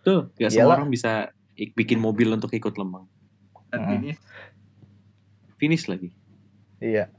[0.00, 1.12] Tuh, gak semua orang bisa
[1.52, 3.04] ik- bikin mobil untuk ikut lemang.
[3.68, 3.94] Dan Hmm.
[3.94, 4.10] ini
[5.56, 6.14] Finish lagi.
[6.78, 7.10] Iya.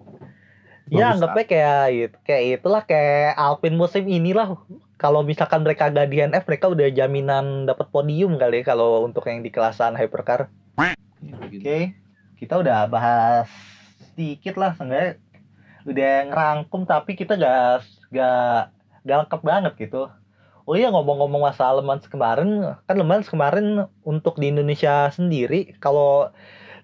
[0.89, 4.57] Ya Bagus, anggapnya kayak itu, kayak itulah kayak Alpine musim inilah.
[4.95, 9.39] Kalau misalkan mereka gak DNF, mereka udah jaminan dapat podium kali ya kalau untuk yang
[9.39, 10.49] di kelasan hypercar.
[11.19, 11.61] Ya, begitu.
[11.61, 11.79] Oke,
[12.37, 13.51] kita udah bahas
[14.09, 15.19] sedikit lah, seenggaknya
[15.83, 17.83] udah ngerangkum tapi kita gak
[18.15, 18.73] gak
[19.07, 20.09] gak lengkap banget gitu.
[20.69, 22.49] Oh iya ngomong-ngomong masalah Le Mans kemarin,
[22.85, 26.29] kan Le Mans kemarin untuk di Indonesia sendiri kalau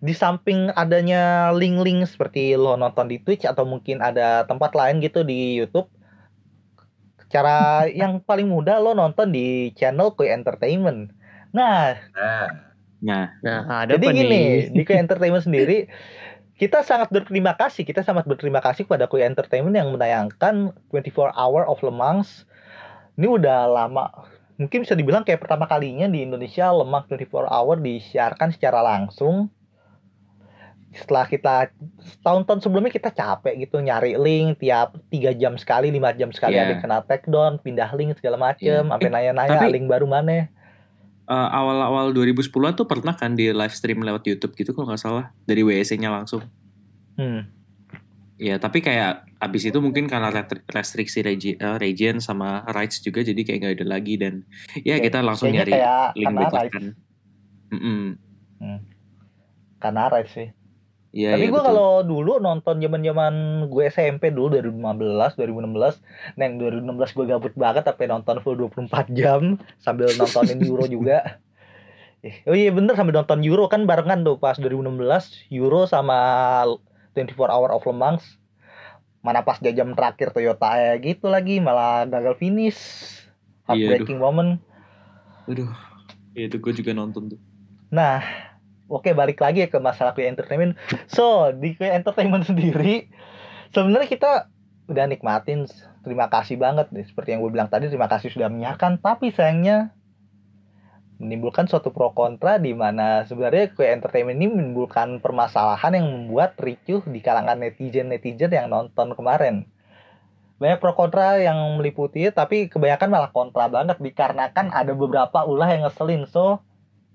[0.01, 5.21] di samping adanya link-link seperti lo nonton di Twitch atau mungkin ada tempat lain gitu
[5.21, 5.87] di YouTube,
[7.33, 11.11] cara yang paling mudah lo nonton di channel Koi Entertainment.
[11.53, 12.47] Nah, nah,
[13.05, 14.73] Nah, Nah ada jadi apa gini, nih?
[14.73, 15.85] di Koi Entertainment sendiri
[16.55, 21.67] kita sangat berterima kasih, kita sangat berterima kasih kepada Koi Entertainment yang menayangkan 24 Hour
[21.67, 22.47] of Le Mans.
[23.19, 24.07] Ini udah lama,
[24.55, 29.51] mungkin bisa dibilang kayak pertama kalinya di Indonesia Le Mans 24 Hour disiarkan secara langsung.
[30.95, 31.75] Setelah kita
[32.23, 36.71] tahun-tahun sebelumnya kita capek gitu nyari link tiap tiga jam sekali, lima jam sekali Iya.
[36.71, 38.87] ada kena takedown, pindah link segala macem, Iya.
[38.87, 40.47] sampai Eh, nanya-nanya link baru mana.
[41.25, 45.25] Eh, awal-awal 2010 tuh pernah kan di live stream lewat YouTube gitu kalau nggak salah
[45.43, 46.45] dari WEC-nya langsung.
[47.15, 47.49] Hmm.
[48.35, 50.27] Ya, tapi kayak abis itu mungkin karena
[50.67, 54.43] restriksi regi- eh, region sama rights juga jadi kayak nggak ada lagi dan
[54.77, 56.73] ya Kayak- kita langsung kayaknya nyari kayak link karena backup rights.
[56.73, 56.85] kan.
[57.71, 58.01] Mm-mm.
[59.77, 60.47] Karena rights sih.
[61.15, 63.33] Iya, Tapi iya, gue kalau dulu nonton zaman zaman
[63.71, 69.15] gue SMP dulu 2015, 2016, nah yang 2016 gue gabut banget tapi nonton full 24
[69.15, 71.39] jam sambil nontonin Euro juga.
[72.19, 76.19] Eh, Oh iya bener sambil nonton Euro kan barengan tuh pas 2016 Euro sama
[77.15, 78.23] 24 Hour of Le Mans.
[79.23, 82.75] Mana pas dia jam terakhir Toyota eh, gitu lagi malah gagal finish.
[83.71, 84.59] Iya, Heartbreaking moment.
[85.47, 85.71] Aduh,
[86.35, 87.39] ya itu gue juga nonton tuh.
[87.87, 88.19] Nah,
[88.87, 90.77] oke balik lagi ya ke masalah Kue Entertainment.
[91.09, 93.09] So, di Kue Entertainment sendiri
[93.75, 94.31] sebenarnya kita
[94.85, 95.65] udah nikmatin
[96.05, 99.97] terima kasih banget nih seperti yang gue bilang tadi terima kasih sudah menyiarkan tapi sayangnya
[101.17, 107.01] menimbulkan suatu pro kontra di mana sebenarnya Kue Entertainment ini menimbulkan permasalahan yang membuat ricuh
[107.07, 109.63] di kalangan netizen-netizen yang nonton kemarin.
[110.59, 115.87] Banyak pro kontra yang meliputi tapi kebanyakan malah kontra banget dikarenakan ada beberapa ulah yang
[115.87, 116.27] ngeselin.
[116.27, 116.59] So,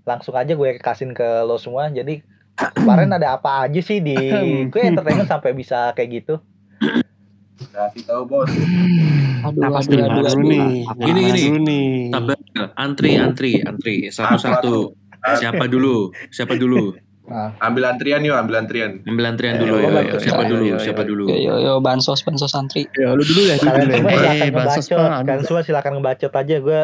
[0.05, 1.89] langsung aja gue kasihin ke lo semua.
[1.89, 2.21] Jadi
[2.79, 4.17] kemarin ada apa aja sih di
[4.73, 6.35] gue entertainment sampai bisa kayak gitu?
[7.61, 8.49] kasih tahu bos.
[9.41, 10.33] Aduh, Napas aduh, dulu, aduh, aduh.
[10.33, 10.49] dulu.
[10.49, 10.71] nih.
[10.97, 11.83] Gini, gini.
[12.09, 12.33] Dulu.
[12.35, 12.37] Sabar,
[12.77, 14.97] antri, antri, antri, satu-satu.
[15.37, 16.09] Siapa dulu?
[16.33, 16.97] Siapa dulu?
[17.31, 19.07] Nah, Ambil antrian yuk, ambil antrian.
[19.07, 19.79] Ambil antrian dulu.
[19.79, 20.19] Yo, ayo, yo.
[20.19, 20.65] Siapa dulu?
[20.83, 21.25] Siapa dulu?
[21.31, 22.91] Yo, yo, yo, bansos, bansos antri.
[22.99, 23.55] Ya lu dulu ya.
[23.61, 24.99] kalian semua Eh, silakan ngebacot.
[25.23, 26.57] Kalian semua silakan ngebacot aja.
[26.59, 26.81] Gue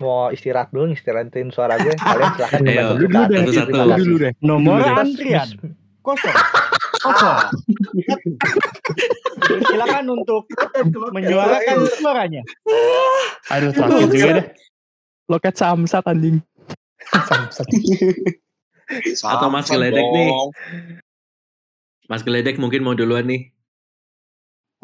[0.00, 1.94] mau istirahat dulu, istirahatin suara gue.
[2.02, 2.86] Kalian silakan Ayo.
[2.96, 3.40] Lu dulu deh.
[3.42, 3.98] Lu kasih.
[4.00, 4.32] dulu deh.
[4.40, 5.48] Nomor antrian
[6.04, 6.36] kosong.
[7.00, 7.38] Kosong.
[9.68, 10.44] Silakan untuk
[11.12, 12.42] menyuarakan suaranya.
[13.52, 14.46] Aduh sakit juga deh.
[15.32, 16.44] Loket samsat anjing.
[17.08, 17.66] Samsat.
[19.24, 20.28] Atau Mas Geledek nih.
[22.12, 23.53] Mas Geledek mungkin mau duluan nih.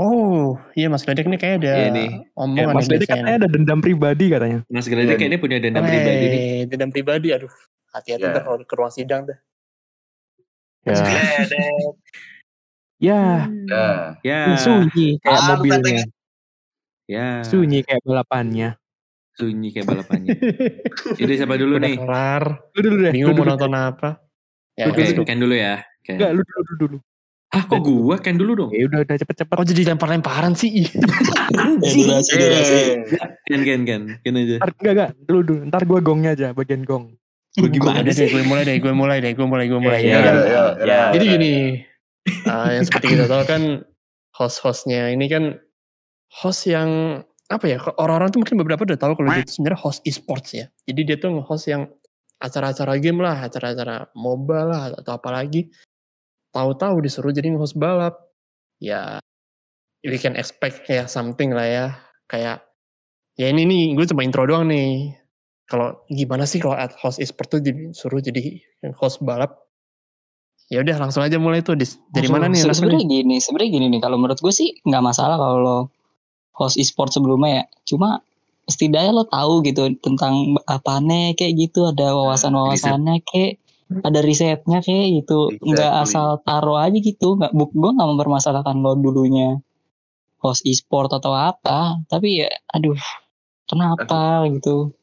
[0.01, 2.09] Oh iya Mas Gledek nih kayak ada Iya nih.
[2.33, 3.21] omongan Mas nih Dede biasanya.
[3.21, 4.59] katanya ada dendam pribadi katanya.
[4.73, 6.41] Mas Geledek kayaknya punya dendam pribadi nih.
[6.41, 7.53] Eh, dendam pribadi aduh.
[7.93, 8.33] Hati-hati Ya.
[8.33, 9.39] ntar kalau ke ruang sidang dah.
[10.89, 10.97] Ya.
[13.01, 13.21] Ya,
[13.69, 14.17] Ya.
[14.25, 14.41] Ya.
[14.57, 16.05] sunyi kayak Ah, mobilnya.
[17.05, 17.45] Ya.
[17.45, 18.81] Sunyi kayak balapannya.
[19.37, 20.33] Sunyi kayak balapannya.
[21.21, 21.97] Jadi siapa dulu Udah nih?
[21.97, 22.45] kelar.
[22.73, 23.13] Lu dulu deh.
[23.13, 24.21] Bingung mau nonton apa.
[24.81, 25.29] Ya, Oke, kasih dulu.
[25.29, 25.85] Ken dulu ya.
[26.09, 26.99] Enggak, lu dulu, dulu dulu.
[27.51, 28.71] Hah, kok gua Ken dulu dong?
[28.71, 29.55] Ya udah udah cepet-cepet.
[29.59, 30.87] Oh jadi lempar-lemparan sih.
[30.87, 30.89] Ih.
[31.51, 32.75] Ya, durasi, durasi.
[32.79, 32.95] Eh,
[33.51, 34.03] Ken, Ken, Ken.
[34.23, 34.63] Ken aja.
[34.63, 35.61] Ntar, enggak enggak, dulu dulu.
[35.67, 37.19] Ntar gua gongnya aja, bagian gong.
[37.59, 38.31] Bagaimana Udah deh, sih?
[38.31, 40.07] gue mulai deh, gue mulai deh, gue mulai, gue mulai.
[40.07, 41.53] Ya, Jadi ya, kan, ya, ya, jadi gini,
[42.47, 43.63] ah, yang seperti kita tahu kan
[44.39, 45.59] host-hostnya ini kan
[46.31, 47.83] host yang apa ya?
[47.99, 50.71] Orang-orang tuh mungkin beberapa udah tahu kalau dia itu sebenarnya host e-sports ya.
[50.87, 51.91] Jadi dia tuh nge-host yang
[52.39, 55.67] acara-acara game lah, acara-acara MOBA lah atau apa lagi.
[56.51, 58.19] Tahu-tahu disuruh jadi nge-host balap.
[58.83, 59.23] Ya,
[60.03, 61.87] we can expect ya something lah ya.
[62.27, 62.67] Kayak
[63.39, 65.15] ya ini nih, gue cuma intro doang nih.
[65.71, 68.59] Kalau gimana sih kalau at host e-sport tuh disuruh jadi
[68.99, 69.55] host balap?
[70.71, 71.99] Ya udah langsung aja mulai tuh Dis.
[72.11, 72.63] Dari mana nih?
[72.67, 73.23] Sebenarnya nih?
[73.23, 74.01] gini, sebenarnya gini nih.
[74.03, 75.91] Kalau menurut gue sih nggak masalah kalau
[76.59, 77.65] host e-sport sebelumnya ya.
[77.87, 78.23] Cuma
[78.71, 81.91] setidaknya lo tahu gitu tentang apanya kayak gitu.
[81.91, 83.59] Ada wawasan-wawasannya kayak
[83.91, 85.51] ada risetnya kayak gitu.
[85.59, 86.11] Nggak Exactly.
[86.15, 87.35] asal taruh aja gitu.
[87.35, 89.59] Nggak, bu- gue nggak mempermasalahkan lo dulunya
[90.39, 91.99] host e-sport atau apa.
[92.07, 92.97] Tapi ya, aduh,
[93.67, 94.95] kenapa gitu?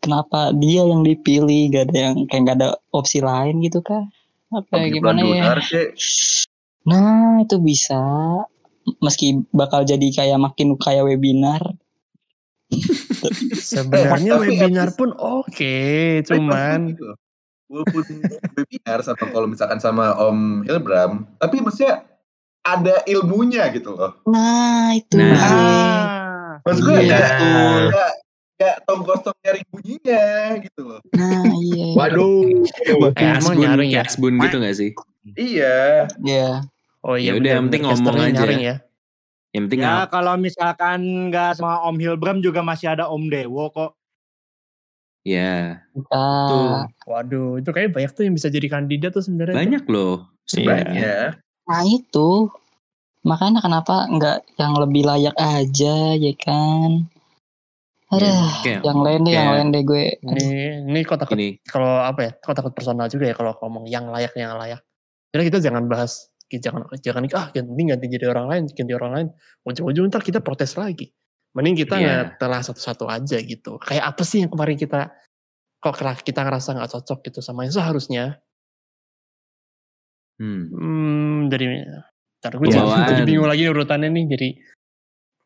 [0.00, 1.72] Kenapa dia yang dipilih?
[1.72, 4.04] Gak ada yang kayak gak ada opsi lain gitu kah?
[4.52, 5.56] Apa Pagi gimana ya?
[6.84, 8.04] Nah, itu bisa.
[9.00, 11.72] Meski bakal jadi kayak makin kayak webinar.
[13.56, 15.76] Sebenarnya webinar pun oke,
[16.20, 16.92] Tapi cuman
[17.66, 18.04] walaupun
[18.54, 22.04] webinar sama kalau misalkan sama Om Hilbram, tapi maksudnya
[22.60, 24.16] ada ilmunya gitu loh.
[24.24, 25.14] Nah, itu.
[25.14, 25.32] Nah.
[25.32, 25.44] dia.
[25.44, 26.00] ah,
[26.62, 27.82] Maksud gue Iya, kayak betul.
[27.90, 28.12] kayak
[28.54, 30.24] kayak tong kosong nyaring bunyinya
[30.62, 31.00] gitu loh.
[31.12, 31.86] Nah, iya.
[31.92, 32.40] Waduh.
[33.12, 34.00] Kayak asbun, nyaring ya?
[34.02, 34.90] asbun gitu gak sih?
[35.34, 35.78] Iya.
[36.20, 36.48] Iya.
[37.00, 38.32] oh iya Ya udah, yang penting ngomong aja.
[38.32, 38.74] nyaring ya.
[39.52, 43.92] Yang penting Ya kalau misalkan nggak sama Om Hilbram juga masih ada Om Dewo kok.
[45.24, 46.28] Ya, Kita.
[47.08, 49.56] Waduh, itu kayak banyak tuh yang bisa jadi kandidat tuh sebenarnya.
[49.56, 49.60] tuh.
[49.64, 50.16] banyak loh.
[50.44, 50.92] Sebenarnya.
[50.92, 51.20] Iya.
[51.64, 52.52] Nah, itu.
[53.24, 57.08] Makanya kenapa nggak yang lebih layak aja, ya kan?
[58.12, 58.32] Ada.
[58.60, 60.04] Kayak, Yang lain deh, yang lain deh gue.
[60.20, 60.48] Ini
[60.92, 62.32] ini kok takut kalau apa ya?
[62.36, 64.84] Kok takut personal juga ya kalau ngomong yang layak yang layak.
[65.32, 69.28] Jadi kita jangan bahas jangan jangan ah ganti ganti jadi orang lain, ganti orang lain.
[69.66, 71.10] Ujung-ujung ntar kita protes lagi.
[71.54, 72.02] Mending kita Iya.
[72.02, 73.78] nggak telah satu-satu aja gitu.
[73.78, 75.14] Kayak apa sih yang kemarin kita
[75.78, 75.94] kok
[76.26, 78.42] kita ngerasa nggak cocok gitu sama yang seharusnya.
[80.34, 80.66] Hmm.
[80.74, 81.86] Hmm, dari
[82.42, 83.06] ntar gue Pembawaan.
[83.06, 84.24] jadi bingung lagi urutannya nih.
[84.34, 84.48] Jadi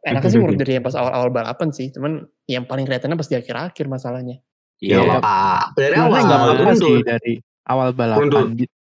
[0.08, 1.92] enaknya sih urut dari yang pas awal-awal balapan sih.
[1.92, 4.40] Cuman yang paling kelihatannya pas di akhir-akhir masalahnya.
[4.80, 5.20] Ya Iya.
[5.20, 5.74] apa?
[5.76, 6.24] Dari Sebenarnya awal.
[6.24, 6.40] nggak
[6.72, 7.32] Untuk- sih dari
[7.68, 8.74] awal balapan Untuk- gitu.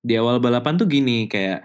[0.00, 1.60] Di awal balapan tuh gini kayak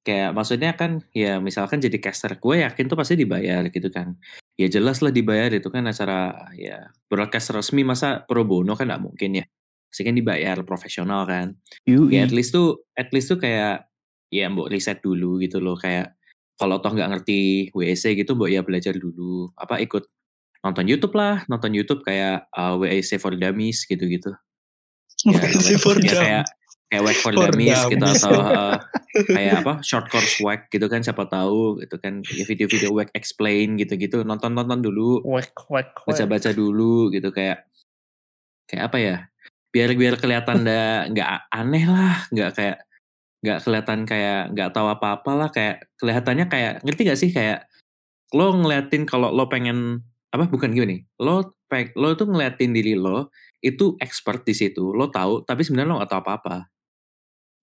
[0.00, 4.16] kayak maksudnya kan ya misalkan jadi caster gue yakin tuh pasti dibayar gitu kan.
[4.56, 9.02] Ya jelas lah dibayar itu kan acara ya broadcast resmi masa pro bono kan nggak
[9.04, 9.44] mungkin ya.
[9.92, 11.56] Pasti kan dibayar profesional kan.
[11.84, 12.16] Yui.
[12.16, 13.88] ya at least tuh at least tuh kayak
[14.32, 15.76] ya mbok riset dulu gitu loh.
[15.76, 16.16] Kayak
[16.56, 19.52] kalau toh nggak ngerti WEC gitu mbok ya belajar dulu.
[19.56, 20.08] Apa ikut
[20.60, 24.32] nonton YouTube lah nonton YouTube kayak uh, WEC for Dummies gitu-gitu.
[25.28, 26.20] Ya, WEC for ya, Dummies.
[26.20, 26.44] kayak
[26.90, 28.22] kayak WEC for, For Dummies gitu Dummies.
[28.26, 28.74] atau uh,
[29.30, 33.78] kayak apa short course WEC gitu kan siapa tahu gitu kan ya video-video WEC explain
[33.78, 34.26] gitu-gitu.
[34.26, 35.22] Nonton-nonton dulu.
[35.22, 36.06] Wek wek wek.
[36.10, 37.70] baca-baca dulu gitu kayak
[38.66, 39.16] kayak apa ya
[39.70, 42.78] biar biar kelihatan nggak nggak aneh lah nggak kayak
[43.40, 45.48] nggak kelihatan kayak nggak tahu apa-apa lah.
[45.54, 47.30] Kayak kelihatannya kayak ngerti gak sih?
[47.30, 47.70] Kayak
[48.34, 50.02] lo ngeliatin kalau lo pengen
[50.34, 51.06] apa bukan gini.
[51.22, 55.96] Lo lo tuh ngeliatin diri lo itu expert di situ lo tahu tapi sebenarnya lo
[56.00, 56.56] nggak tahu apa-apa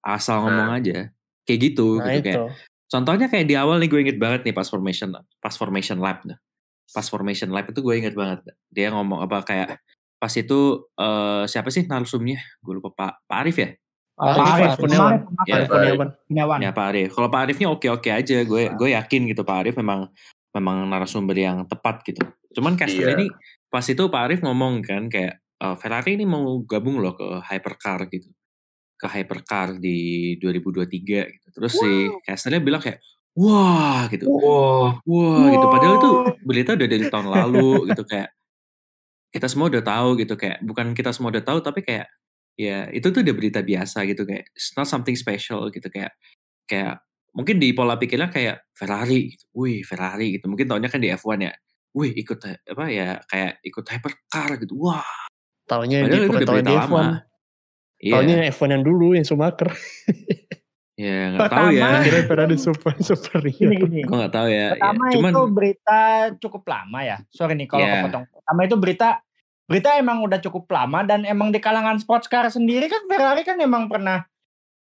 [0.08, 1.12] asal ngomong aja
[1.44, 2.46] kayak gitu Nah gitu kayak itu.
[2.88, 5.12] Contohnya kayak di awal nih gue inget banget nih pas formation
[5.44, 6.40] pas formation lab nih.
[6.96, 8.48] Pas formation lab itu gue inget banget.
[8.72, 9.84] Dia ngomong apa kayak
[10.16, 12.40] pas itu eh siapa sih narsumnya?
[12.64, 13.70] Gue lupa Pak Pak Arif ya?
[14.18, 14.80] Arif, Arif, Arif.
[14.80, 15.14] Kurniawan.
[15.44, 16.08] Ya, Arif Kurniawan.
[16.32, 16.60] Kurniawan.
[16.64, 17.10] Ya Pak Arif.
[17.12, 18.38] Kalau Pak Arifnya oke-oke aja.
[18.48, 20.08] Gue gue yakin gitu Pak Arif memang
[20.56, 22.24] memang narasumber yang tepat gitu.
[22.56, 23.20] Cuman caster Iya.
[23.20, 23.28] ini
[23.68, 28.08] pas itu Pak Arif ngomong kan kayak eh, Ferrari ini mau gabung loh ke hypercar
[28.08, 28.32] gitu.
[28.98, 31.48] Ke hypercar di 2023 gitu.
[31.54, 31.92] Terus si
[32.26, 33.00] casternya bilang kayak
[33.38, 34.26] wah gitu.
[34.26, 35.66] Wah, Wah gitu.
[35.70, 38.30] Padahal itu berita udah dari tahun lalu gitu kayak
[39.30, 42.10] kita semua udah tahu gitu kayak bukan kita semua udah tahu tapi kayak
[42.58, 46.18] ya itu tuh udah berita biasa gitu kayak it's not something special gitu kayak
[46.66, 47.06] kayak
[47.38, 49.46] mungkin di pola pikirnya kayak Ferrari gitu.
[49.54, 50.50] Wih Ferrari gitu.
[50.50, 51.54] Mungkin tahunnya kan di F1 ya.
[51.94, 54.74] Wih ikut apa ya kayak ikut hypercar gitu.
[54.82, 55.06] Wah.
[55.70, 57.04] Padahal di udah berita di lama.
[57.22, 57.37] F1.
[58.00, 59.70] Iya Taunya yang F1 yang dulu yang Schumacher.
[60.98, 61.82] Ya nggak tahu ya.
[61.86, 64.02] Pertama- Kira Ferrari super super Gini gini.
[64.02, 64.74] Gue nggak tahu ya.
[64.74, 65.14] Pertama ya.
[65.14, 66.00] Cuman itu berita
[66.42, 67.18] cukup lama ya.
[67.30, 67.94] Sorry nih kalau Iya.
[68.02, 68.24] kepotong.
[68.34, 69.08] Pertama itu berita
[69.70, 73.62] berita emang udah cukup lama dan emang di kalangan sports car sendiri kan Ferrari kan
[73.62, 74.26] emang pernah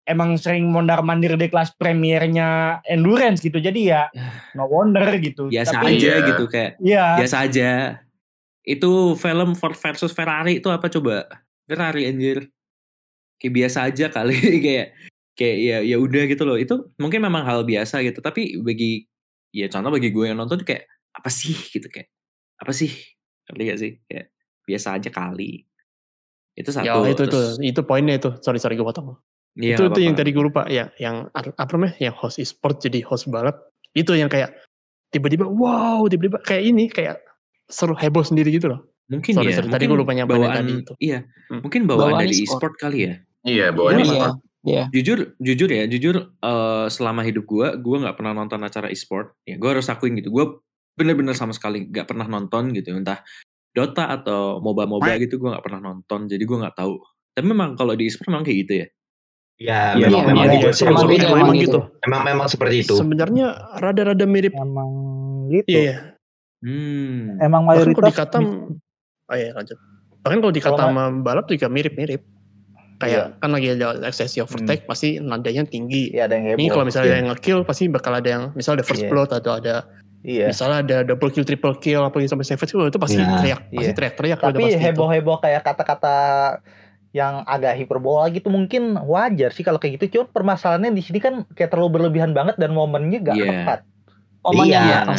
[0.03, 3.63] emang sering mondar mandir di kelas premiernya endurance gitu.
[3.63, 4.11] Jadi ya
[4.59, 5.47] no wonder gitu.
[5.47, 6.27] biasa Tapi aja Iya.
[6.27, 7.05] gitu kayak Iya.
[7.15, 7.71] biasa aja.
[8.61, 11.31] Itu film Ford versus Ferrari itu apa coba?
[11.63, 12.51] Ferrari anjir.
[13.43, 14.87] Kayak biasa aja kali kayak
[15.35, 16.55] kayak ya ya udah gitu loh.
[16.55, 19.03] Itu mungkin memang hal biasa gitu, tapi bagi
[19.51, 22.07] ya contoh bagi gue yang nonton kayak apa sih gitu kayak
[22.57, 22.95] apa sih?
[23.51, 23.93] Ngerti gak sih?
[24.07, 24.27] Kayak
[24.63, 25.67] biasa aja kali.
[26.55, 26.87] Itu satu.
[26.87, 28.31] Ya itu terus- itu poinnya itu.
[28.41, 29.19] Sorry sorry gue potong.
[29.53, 32.81] Iya, itu nggak tuh yang tadi gue lupa ya, yang apa namanya, yang host e-sport
[32.81, 33.69] jadi host balap.
[33.93, 34.57] Itu yang kayak
[35.13, 37.21] tiba-tiba wow, tiba-tiba kayak ini kayak
[37.69, 38.81] seru heboh sendiri gitu loh.
[39.13, 39.61] Mungkin Sorry, ya.
[39.61, 40.93] sorry, tadi mungkin gue lupa bawaan tadi itu.
[40.97, 41.19] Iya,
[41.53, 41.61] Hmm.
[41.61, 42.49] mungkin bawaan, Bawaan dari e-sport.
[42.49, 43.15] e-sport kali ya.
[43.43, 44.15] Iya, bawaannya Iya.
[44.15, 44.39] e-sport.
[44.63, 44.87] Iya.
[44.95, 49.59] jujur jujur ya jujur eh, selama hidup gue gue nggak pernah nonton acara e-sport ya
[49.59, 50.45] gue harus akuin gitu gue
[50.95, 53.27] bener-bener sama sekali nggak pernah nonton gitu entah
[53.75, 56.95] Dota atau MOBA MOBA gitu gue nggak pernah nonton jadi gue nggak tahu
[57.35, 58.89] tapi memang kalau di e-sport memang kayak gitu ya
[59.63, 60.55] Ya, Iya, memang iya, memang iya.
[60.59, 61.15] gitu Emang sih.
[61.15, 61.67] gitu, memang gitu.
[61.71, 61.79] gitu.
[62.09, 62.95] Memang memang seperti itu.
[62.99, 63.47] Sebenarnya
[63.79, 64.51] rada-rada mirip.
[64.59, 64.91] Emang
[65.55, 65.69] gitu.
[65.71, 65.97] Iya, iya.
[66.67, 67.39] hmm.
[67.39, 68.39] Emang Bahkan mayoritas kalau dikata,
[69.31, 69.79] oh iya lanjut.
[70.23, 72.23] Bahkan kalau dikata sama balap juga mirip-mirip.
[73.03, 76.15] Kayak kan lagi ada eksesi overtake pasti nadanya tinggi.
[76.15, 76.59] Iya ada yang heboh.
[76.63, 77.19] Ini kalau misalnya Iya.
[77.19, 79.11] yang nge-kill pasti bakal ada yang misalnya ada first Iya.
[79.11, 79.75] blood atau ada
[80.23, 80.47] Iya.
[80.55, 83.27] misalnya ada double kill, triple kill apa sampai savage itu pasti Iya.
[83.43, 83.97] teriak, pasti Iya.
[83.99, 84.87] teriak-teriak udah Tapi pasti itu.
[84.87, 86.17] heboh-heboh kayak kata-kata
[87.13, 90.23] yang agak hiperbola gitu mungkin wajar sih kalau kayak gitu.
[90.23, 93.51] Cuma permasalahannya di sini kan kayak terlalu berlebihan banget dan momennya gak Iya.
[93.53, 93.81] tepat.
[94.43, 95.07] Momen Iya.
[95.07, 95.15] yang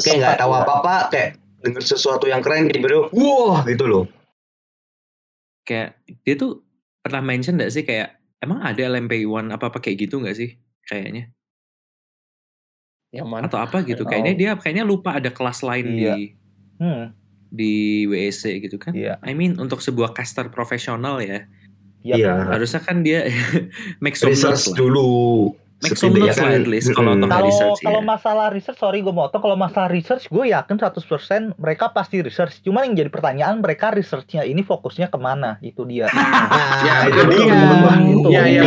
[0.00, 4.04] kayak nggak tahu apa-apa, kayak denger sesuatu yang keren tiba-tiba, wah gitu loh.
[5.64, 5.88] Kayak
[6.22, 6.60] dia tuh
[7.00, 11.32] pernah mention gak sih kayak emang ada LMP1 apa apa kayak gitu nggak sih kayaknya
[13.08, 13.44] Yang mana?
[13.46, 14.08] atau apa gitu Oh.
[14.08, 16.14] kayaknya dia kayaknya lupa ada kelas lain Iya.
[16.14, 16.22] di
[16.74, 17.04] Hmm.
[17.48, 17.74] di
[18.04, 19.22] WEC gitu kan Iya.
[19.22, 21.46] I mean untuk sebuah caster profesional ya
[22.02, 22.16] Yap.
[22.18, 22.32] Iya.
[22.50, 23.24] harusnya kan dia
[24.04, 25.54] make some Research lah dulu.
[25.84, 28.06] Make some notes lah at least kalau mm, untuk Kalau research kalau ya.
[28.06, 29.38] masalah research, sorry gue motong.
[29.38, 32.58] Kalau masalah research, gue yakin 100% mereka pasti research.
[32.60, 35.60] Cuman yang jadi pertanyaan mereka researchnya ini fokusnya ke mana?
[35.60, 36.08] Itu dia.
[36.08, 37.54] Nah, Ya, itu itu dia.
[38.24, 38.62] Iya, iya,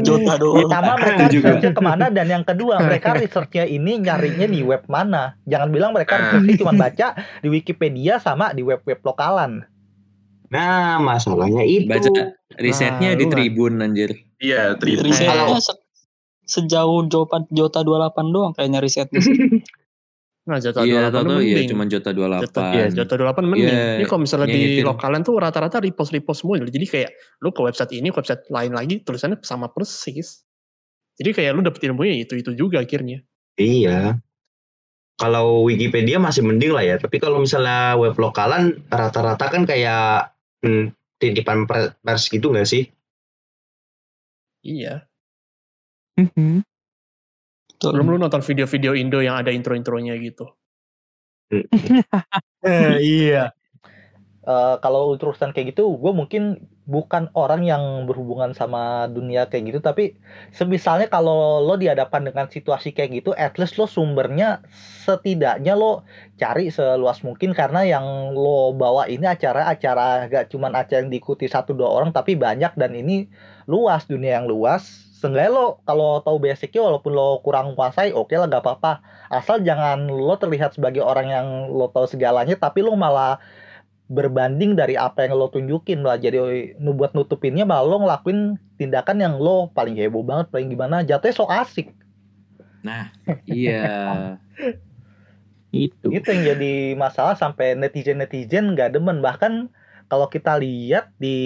[0.00, 0.64] Jota doang.
[0.64, 5.34] Pertama mereka researchnya ke mana dan yang kedua mereka researchnya ini nyarinya di web mana.
[5.44, 6.20] Jangan bilang mereka Ah.
[6.30, 9.66] researchnya cuma baca di Wikipedia sama di web-web lokalan.
[10.48, 11.84] Nah, masalahnya itu.
[11.84, 12.08] baca
[12.56, 15.04] risetnya di Nah, lu tribun anjir Iya, tribun.
[15.04, 15.58] Risetnya
[16.48, 19.20] sejauh Jota Jota 28 doang kayaknya risetnya.
[20.48, 21.68] Nah, Jota iya 28 atau tuh ya mending.
[21.68, 23.68] cuma Jota 28 Jota, iya, Jota 28 mending.
[23.68, 24.84] Iya, Ini kalau misalnya di ngingetin.
[24.88, 26.56] lokalan tuh rata-rata repost-repost semua.
[26.64, 27.10] Jadi kayak
[27.44, 30.48] lu ke website ini, ke website lain lagi, tulisannya sama persis.
[31.20, 33.20] Jadi kayak lu dapet ilmunya itu-itu juga akhirnya.
[33.60, 34.16] Iya.
[35.20, 36.96] Kalau Wikipedia masih mending lah ya.
[36.96, 40.32] Tapi kalau misalnya web lokalan rata-rata kan kayak
[40.64, 42.88] hmm, titipan per- pers gitu nggak sih?
[44.64, 45.07] Iya.
[46.18, 46.62] Mhm.
[47.78, 47.94] Betul.
[47.94, 50.50] Belum lu nonton video-video Indo yang ada intro-intronya gitu.
[52.98, 53.54] iya.
[54.48, 59.80] Eh, kalau urusan kayak gitu, gue mungkin bukan orang yang berhubungan sama dunia kayak gitu,
[59.84, 60.16] tapi
[60.56, 64.64] semisalnya kalau lo dihadapkan dengan situasi kayak gitu, at least lo sumbernya
[65.04, 66.08] setidaknya lo
[66.40, 71.76] cari seluas mungkin karena yang lo bawa ini acara-acara gak cuman acara yang diikuti satu
[71.76, 73.28] dua orang, tapi banyak dan ini
[73.68, 75.07] luas dunia yang luas.
[75.18, 79.02] Seenggaknya lo kalau tahu basicnya walaupun lo kurang kuasai, oke lah gak apa-apa.
[79.34, 83.42] Asal jangan lo terlihat sebagai orang yang lo tahu segalanya, tapi lo malah
[84.08, 86.40] berbanding dari apa yang lo tunjukin lah jadi
[86.80, 91.44] buat nutupinnya malah lo ngelakuin tindakan yang lo paling heboh banget paling gimana jatuhnya so
[91.44, 91.92] asik
[92.80, 93.12] nah
[93.44, 94.40] iya
[95.68, 96.08] Itu.
[96.08, 99.68] itu yang jadi masalah sampai netizen netizen nggak demen bahkan
[100.08, 101.36] kalau kita lihat di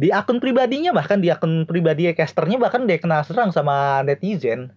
[0.00, 4.72] di akun pribadinya bahkan di akun pribadi casternya bahkan dia kena serang sama netizen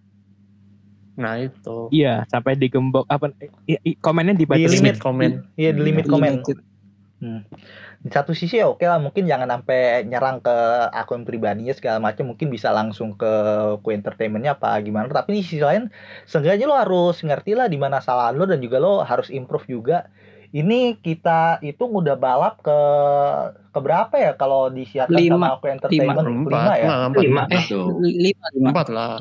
[1.14, 1.88] Nah itu.
[1.94, 3.30] Iya, sampai digembok apa
[3.70, 4.82] i- i- komennya Di dibatasi.
[4.82, 4.98] limit.
[4.98, 5.30] Limit komen.
[5.54, 6.42] Iya di limit komen.
[7.22, 7.40] Hmm.
[8.04, 10.56] Di satu sisi ya oke lah mungkin jangan sampai nyerang ke
[10.92, 13.32] akun pribadinya segala macam mungkin bisa langsung ke
[13.80, 15.88] ku entertainmentnya apa gimana tapi di sisi lain
[16.28, 20.10] seenggaknya lo harus ngerti lah di mana salah lo dan juga lo harus improve juga
[20.54, 22.78] ini kita itu udah balap ke
[23.68, 25.34] ke berapa ya kalau disiarkan Lima.
[25.34, 26.30] sama aku entertainment Empat.
[26.30, 27.20] lima ya Nah, empat.
[27.20, 27.42] Lima.
[27.50, 27.86] Eh, Tuh.
[27.98, 28.68] li- lima lima.
[28.70, 29.14] Empat lah.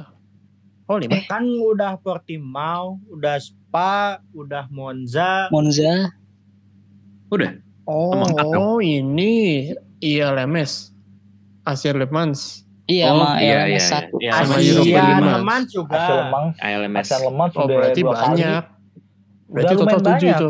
[0.86, 1.17] Oh lima.
[1.25, 5.49] Kan udah Portimao, udah Spa, udah Monza.
[5.49, 6.13] Monza.
[7.27, 7.49] udah
[7.84, 8.79] Oh, Emang empat dong?
[8.79, 9.31] ini
[9.99, 10.93] iya Lemes.
[11.63, 12.63] Asia Le Mans.
[12.86, 14.15] Iya Oh, sama iya, LMS iya, satu.
[14.17, 14.31] iya.
[14.34, 15.65] Sama Asian European Lemans Lemans.
[15.67, 15.95] juga.
[15.97, 17.01] Asia Lemang, ALMS.
[17.01, 18.23] Asia Lemang Oh sudah berarti dua kali.
[18.29, 18.63] banyak.
[19.45, 20.36] Berarti total tujuh banyak.
[20.38, 20.49] itu.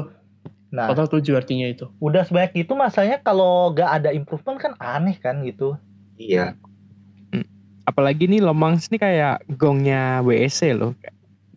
[0.74, 1.86] Nah, Total tujuh artinya itu.
[2.02, 5.78] udah sebanyak itu masanya kalau gak ada improvement kan aneh kan gitu.
[6.18, 6.58] Iya.
[7.84, 10.96] Apalagi nih Lemang ini kayak gongnya WEC loh.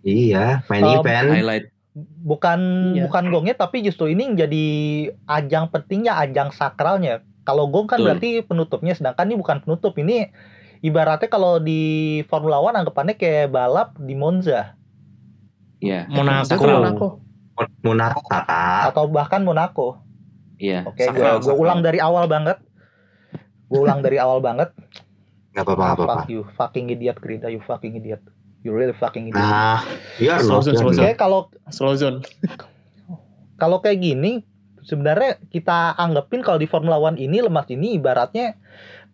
[0.02, 1.26] Iya, main Um, event.
[1.32, 1.66] Highlight.
[1.96, 2.60] Bukan
[2.92, 3.08] Iya.
[3.08, 4.66] bukan gongnya tapi justru ini jadi
[5.24, 7.24] ajang pentingnya, ajang sakralnya.
[7.42, 8.06] Kalau gong kan Betul.
[8.12, 9.94] berarti penutupnya, sedangkan ini bukan penutup.
[9.94, 10.28] Ini
[10.82, 11.80] ibaratnya kalau di
[12.26, 14.76] Formula One anggapannya kayak balap di Monza
[15.78, 16.04] Iya.
[16.10, 16.50] Monaco.
[16.50, 16.82] Sakral.
[16.82, 17.08] Monaco.
[17.80, 18.92] Monaco kakak.
[18.92, 20.00] atau bahkan Monaco.
[20.56, 20.88] Iya.
[20.88, 22.60] Oke, gue sakral, gue ulang dari awal banget.
[23.68, 24.72] Gue ulang dari awal banget.
[25.52, 26.14] Gak apa-apa, gak apa-apa.
[26.24, 28.20] Fuck you, fucking idiot, Grida, you fucking idiot.
[28.64, 29.40] You really fucking idiot.
[29.40, 29.84] Nah,
[30.20, 32.20] biar Slow zone, slow kalau Slow zone.
[33.62, 34.44] kalau kayak gini
[34.86, 38.54] sebenarnya kita anggapin kalau di Formula One ini lemas ini ibaratnya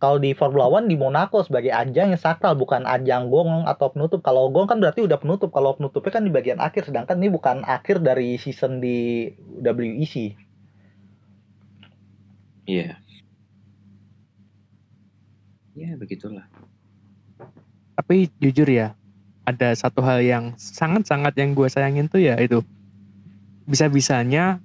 [0.02, 4.18] kalau di Formula One di Monaco sebagai ajang yang sakral bukan ajang gong atau penutup.
[4.18, 5.54] Kalau gong kan berarti udah penutup.
[5.54, 9.30] Kalau penutupnya kan di bagian akhir sedangkan ini bukan akhir dari season di
[9.62, 10.34] WEC.
[12.66, 12.98] Iya.
[15.78, 16.50] Ya begitulah.
[17.94, 18.98] Tapi jujur ya,
[19.46, 22.58] ada satu hal yang sangat-sangat yang gue sayangin tuh ya itu.
[23.70, 24.58] Bisa-bisanya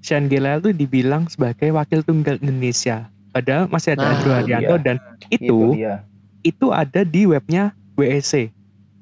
[0.00, 3.12] Sean Gelael tuh dibilang sebagai wakil tunggal Indonesia.
[3.30, 4.82] Padahal masih ada Nah, Andrew Haryanto iya.
[4.82, 4.96] dan
[5.30, 5.94] Itu itu dia.
[6.42, 8.50] itu ada di webnya WEC.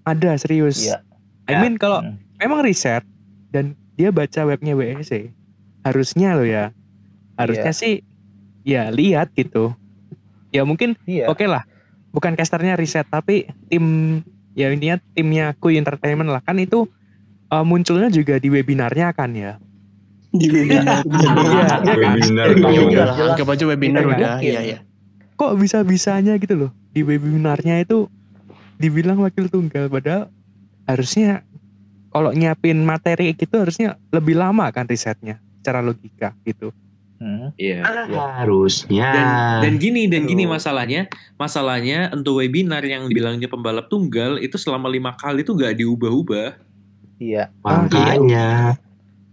[0.04, 0.84] Ada serius.
[0.84, 1.00] Iya.
[1.48, 2.20] I mean kalau Hmm.
[2.36, 3.00] memang riset
[3.48, 5.32] dan dia baca webnya WEC,
[5.82, 6.70] harusnya loh ya.
[7.34, 7.80] Harusnya Iya.
[7.80, 7.94] sih
[8.62, 9.72] ya lihat gitu.
[10.50, 11.28] Ya mungkin Iya.
[11.28, 11.64] oke lah
[12.08, 13.84] bukan casternya riset tapi tim
[14.52, 16.88] ya intinya timnya Kui Entertainment lah kan itu
[17.48, 19.60] uh, munculnya juga di webinarnya kan ya
[20.28, 21.00] Di webinar.
[21.08, 21.80] Iya, iya kan?
[21.88, 22.58] Webinar Iya.
[22.58, 23.30] Ya jelas, lah, jelas.
[23.32, 24.32] anggap aja webinar udah.
[24.40, 24.78] Iya, iya.
[25.38, 28.10] kok bisa bisanya gitu loh di webinarnya itu
[28.74, 30.26] dibilang wakil tunggal padahal
[30.82, 31.46] harusnya
[32.10, 36.74] kalau nyiapin materi gitu harusnya lebih lama kan risetnya secara logika gitu
[37.18, 37.50] Hmm.
[37.58, 37.82] Iya.
[37.82, 39.10] Ah, Harusnya.
[39.10, 39.26] Dan
[39.58, 40.54] dan gini dan gini Aduh.
[40.54, 46.62] masalahnya, masalahnya untuk webinar yang bilangnya pembalap tunggal itu selama lima kali itu nggak diubah-ubah.
[47.18, 47.50] Iya.
[47.66, 48.78] Makanya.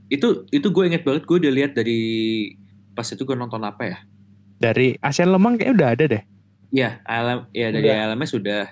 [0.07, 2.01] Itu itu gue inget banget gue udah lihat dari
[2.91, 3.97] pas itu gue nonton apa ya?
[4.55, 6.23] dari Asian Lemang kayaknya udah ada deh
[6.71, 7.97] Iya, ALM, ya dari Udah.
[8.09, 8.63] ALMS sudah.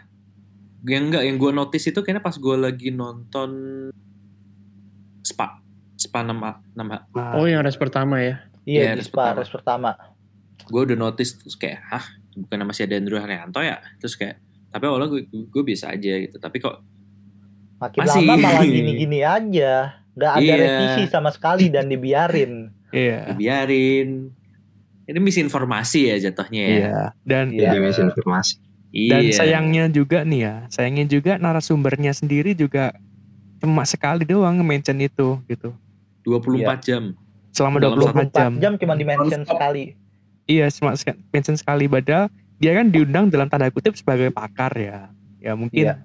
[0.81, 3.49] Yang enggak yang gue notice itu kayaknya pas gue lagi nonton
[5.21, 5.59] Spa.
[5.93, 6.36] Spa 6
[6.75, 6.99] 6 Nah,
[7.34, 8.43] Oh yang race pertama ya.
[8.63, 9.39] Iya, di race Spa, pertama.
[9.39, 9.91] race pertama.
[10.63, 14.84] gue udah notice terus kayak hah bukan masih ada Andrew Haryanto ya terus kayak tapi
[14.84, 16.79] awalnya gue gue biasa aja gitu tapi kok
[17.77, 18.23] Makin Masih.
[18.23, 20.02] lama malah gini-gini aja.
[20.14, 20.55] Nggak ada Iya.
[20.57, 22.70] revisi sama sekali dan dibiarin.
[22.93, 24.30] iya dibiarin
[25.03, 27.68] ini misinformasi ya jatuhnya ya iya dan Iya.
[27.68, 28.53] Jadi misinformasi.
[28.89, 32.93] iya Dan sayangnya juga nih ya, sayangnya juga narasumbernya sendiri juga
[33.57, 35.74] cuma sekali doang nge-mention itu gitu.
[36.22, 37.03] 24 jam
[37.49, 38.51] Selama Dalam 24 jam.
[38.53, 39.84] 24 jam cuma di-mention sekali.
[40.43, 40.93] Iya, cuma
[41.30, 45.09] mention sekali padahal dia kan diundang dalam tanda kutip sebagai pakar ya.
[45.38, 45.95] Ya mungkin Iya.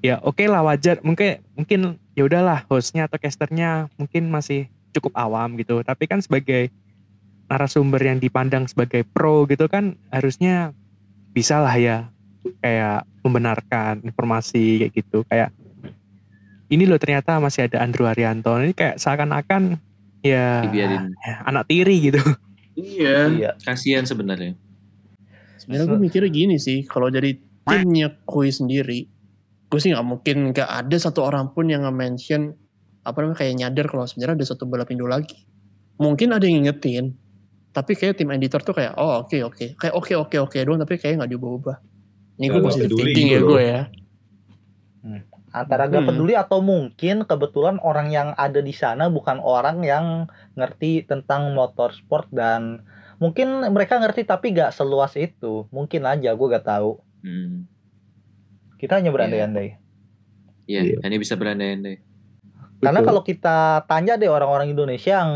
[0.00, 1.80] ya oke lah wajar, mungkin mungkin
[2.16, 5.84] ya udahlah hostnya atau casternya mungkin masih cukup awam gitu.
[5.84, 6.72] Tapi kan sebagai
[7.46, 10.74] narasumber yang dipandang sebagai pro gitu kan harusnya
[11.30, 12.10] bisa lah ya
[12.58, 15.54] kayak membenarkan informasi kayak gitu kayak
[16.66, 19.78] ini loh ternyata masih ada Andrew Haryanto ini kayak seakan-akan
[20.26, 22.18] ya, dibiarin ya, anak tiri gitu
[22.76, 23.30] Iya.
[23.30, 23.50] Iya.
[23.62, 24.58] kasihan sebenarnya
[25.66, 29.10] Sebenarnya gue mikirnya gini sih, kalau dari timnya Koi sendiri,
[29.66, 32.54] gue sih nggak mungkin nggak ada satu orang pun yang nge-mention
[33.02, 35.46] apa namanya kayak nyadar kalau sebenarnya ada satu balap Indo lagi.
[35.98, 37.14] Mungkin ada yang ngingetin,
[37.72, 40.98] tapi kayak tim editor tuh kayak oh oke oke, kayak oke oke oke doang, tapi
[40.98, 41.76] kayak nggak diubah-ubah.
[42.36, 43.62] Ini gue Nggak positive peduli thinking ya gitu gue loh.
[43.62, 43.80] ya.
[45.56, 46.10] Antara gak Hmm.
[46.12, 52.28] peduli atau mungkin kebetulan orang yang ada di sana bukan orang yang ngerti tentang motorsport
[52.28, 52.84] dan
[53.16, 55.64] mungkin mereka ngerti tapi gak seluas itu.
[55.72, 57.00] Mungkin aja gue gak tahu.
[57.24, 57.72] hmm.
[58.76, 59.68] Kita hanya berandai-andai.
[60.66, 60.96] Iya, Iya.
[61.06, 61.96] hanya bisa berandai-andai.
[62.76, 63.08] Karena Betul.
[63.08, 63.56] kalau kita
[63.88, 65.32] tanya deh orang-orang Indonesia yang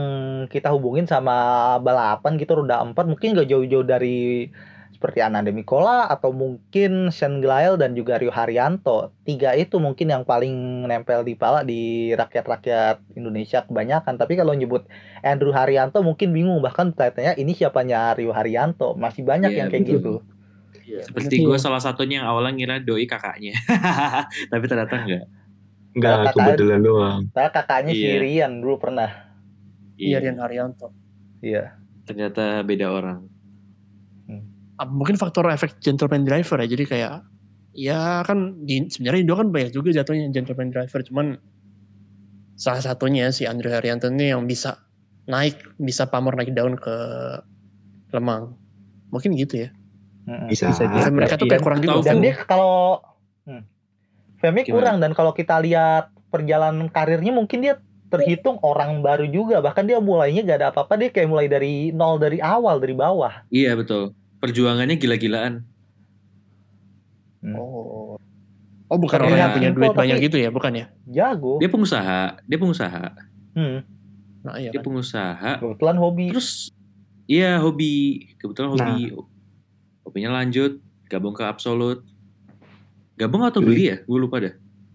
[0.53, 1.35] kita hubungin sama
[1.81, 4.53] balapan gitu roda 4 mungkin gak jauh-jauh dari
[4.93, 9.17] seperti Ananda Mikola atau mungkin Sean Glael dan juga Rio Haryanto.
[9.25, 14.21] Tiga itu mungkin yang paling nempel di pala di rakyat-rakyat Indonesia kebanyakan.
[14.21, 14.85] Tapi kalau nyebut
[15.25, 18.93] Andrew Haryanto mungkin bingung bahkan tanya ini siapanya Rio Haryanto.
[18.93, 19.97] Masih banyak Iya, yang kayak betul.
[19.97, 20.15] gitu.
[21.01, 23.55] Seperti gue salah satunya yang awalnya ngira doi kakaknya.
[24.53, 25.25] Tapi ternyata enggak.
[25.91, 27.21] Enggak, Kakak- kebetulan doang.
[27.31, 28.19] Padahal kakaknya si Iya.
[28.19, 29.11] Rian dulu pernah.
[29.95, 30.95] Iya Rian Haryanto.
[31.41, 31.79] Iya.
[32.05, 33.21] Ternyata beda orang.
[34.81, 36.69] ah, mungkin faktor efek gentleman driver ya.
[36.71, 37.13] Jadi kayak
[37.77, 41.05] ya kan di, sebenarnya Indo kan banyak juga jatuhnya gentleman driver.
[41.05, 41.37] Cuman
[42.57, 44.81] salah satunya si Andre Haryanto ini yang bisa
[45.29, 46.97] naik, bisa pamor naik daun ke
[48.11, 48.57] Lemang.
[49.13, 49.71] Mungkin gitu ya.
[50.47, 50.71] Bisa.
[50.71, 51.11] Bisa jadi.
[51.11, 52.01] mereka tuh kayak kurang gitu.
[52.01, 53.03] Atau- Dan dia kalau
[53.49, 53.63] hmm,
[54.41, 54.65] Gimana?
[54.69, 60.03] kurang dan kalau kita lihat perjalanan karirnya mungkin dia terhitung orang baru juga bahkan dia
[60.03, 64.15] mulainya gak ada apa-apa dia kayak mulai dari nol dari awal dari bawah Iya betul.
[64.43, 65.63] Perjuangannya gila-gilaan.
[67.55, 68.17] Oh.
[68.91, 70.87] Oh bukan orang yang punya simple, duit banyak gitu ya, bukan ya?
[71.07, 73.05] jago Dia pengusaha, dia pengusaha,
[73.55, 73.79] hmm,
[74.43, 74.87] Nah iya dia kan.
[74.91, 75.53] pengusaha.
[75.63, 76.75] kebetulan hobi Terus
[77.31, 79.15] iya hobi, kebetulan hobi.
[80.11, 82.03] Hobinya lanjut, gabung ke Absolut.
[83.15, 83.97] Gabung atau beli ya?
[84.03, 84.55] Gue lupa dah.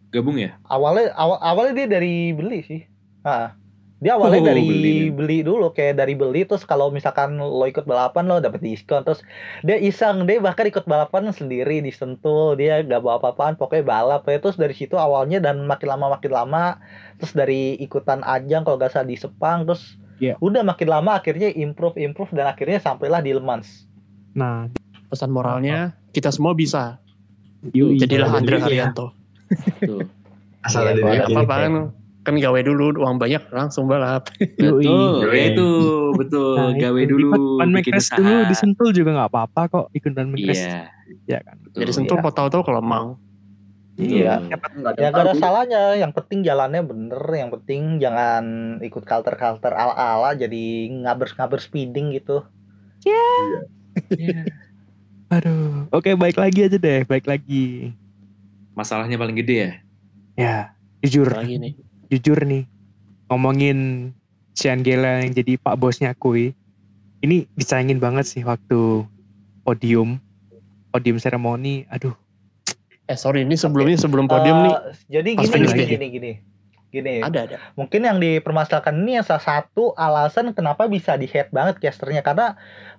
[0.10, 0.56] Gabung ya?
[0.66, 2.82] awalnya awal awalnya dia dari beli sih
[3.22, 3.52] ah
[3.98, 5.46] dia awalnya Oh, dari beli beli, dia.
[5.46, 9.20] dulu kayak dari beli terus kalau misalkan lo ikut balapan lo dapet diskon terus
[9.62, 14.24] dia iseng dia bahkan ikut balapan sendiri di Sentul dia gak bawa apa-apaan pokoknya balap
[14.24, 16.80] ya terus dari situ awalnya dan makin lama makin lama
[17.16, 20.40] terus dari ikutan ajang kalau gak salah di Sepang terus Iya.
[20.40, 23.84] udah makin lama akhirnya improve improve dan akhirnya sampailah di Le Mans
[24.32, 24.72] Nah,
[25.08, 26.98] Pesan moralnya, kita semua bisa.
[27.68, 27.98] yui.
[27.98, 28.64] Jadilah Iya, Andre iya.
[28.64, 29.06] Haryanto.
[29.82, 30.06] Tuh.
[30.66, 31.02] Asal Iya, ada.
[31.12, 31.74] Ya apa-apa kan,
[32.22, 34.30] kan gawe dulu, uang banyak, langsung balap.
[34.58, 34.82] Yui.
[34.82, 35.68] Betul, ya itu
[36.16, 36.56] betul.
[36.58, 37.10] Nah, Gawe itu.
[37.12, 37.30] dulu,
[37.60, 40.58] bikin Mekres dulu disentul juga nggak apa-apa kok ikut Mekres.
[40.58, 40.90] Iya.
[41.26, 41.58] Ya kan.
[41.60, 41.80] betul.
[41.82, 42.24] Jadi sentuh Iya.
[42.24, 43.10] mau tahu-tahu kalau mau.
[43.96, 48.44] iya ada ya yang gak ada salahnya yang penting jalannya bener yang penting jangan
[48.84, 50.64] ikut kalter-kalter ala-ala jadi
[51.00, 52.44] ngaber-ngaber speeding gitu
[53.08, 53.24] Iya.
[55.36, 55.92] Aduh.
[55.92, 57.92] Oke, baik lagi aja deh, baik lagi.
[58.72, 59.72] Masalahnya paling gede ya.
[60.36, 60.56] Ya,
[61.02, 61.74] jujur, Lagi nih.
[62.10, 62.68] jujur nih.
[63.28, 64.12] Ngomongin
[64.52, 66.56] Sean Gela yang jadi pak bosnya Kui.
[67.20, 69.04] Ini disayangin banget sih waktu
[69.62, 70.20] podium.
[70.90, 71.84] Podium seremoni.
[71.90, 72.16] Aduh,
[73.06, 74.76] Eh sorry, ini sebelumnya sebelum podium Eh, nih.
[75.12, 75.88] jadi pas gini gini, deh.
[75.88, 76.32] gini gini
[76.92, 77.58] gini Ada, ada.
[77.76, 82.56] mungkin yang dipermasalahkan ini yang salah satu alasan kenapa bisa di head banget casternya karena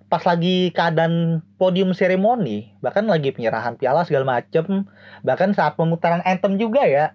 [0.06, 4.86] pas lagi keadaan podium seremoni bahkan lagi penyerahan piala segala macem
[5.26, 7.14] bahkan saat pemutaran anthem juga ya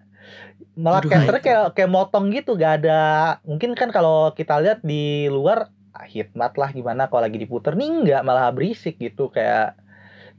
[0.75, 5.31] malah Aduh, casternya kayak kayak motong gitu gak ada mungkin kan kalau kita lihat di
[5.31, 9.79] luar ah, hikmat lah gimana kalau lagi diputer nih enggak malah berisik gitu kayak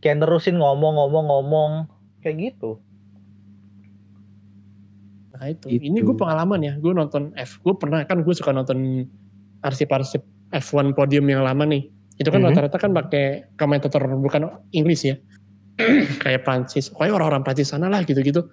[0.05, 1.88] kayak nerusin ngomong-ngomong-ngomong
[2.20, 2.80] kayak gitu
[5.42, 5.66] Nah itu.
[5.74, 5.82] Itu.
[5.90, 6.78] Ini gue pengalaman ya.
[6.78, 7.59] Gue nonton F.
[7.66, 9.11] Gue pernah kan gue suka nonton
[9.66, 10.22] arsip-arsip
[10.55, 11.90] F1 podium yang lama nih.
[12.22, 12.48] Itu kan Mhm.
[12.54, 13.24] rata-rata kan pakai
[13.58, 15.18] komentator bukan Inggris ya.
[16.22, 16.88] Kayak Prancis.
[16.88, 18.46] Pokoknya orang-orang Prancis sana lah gitu-gitu.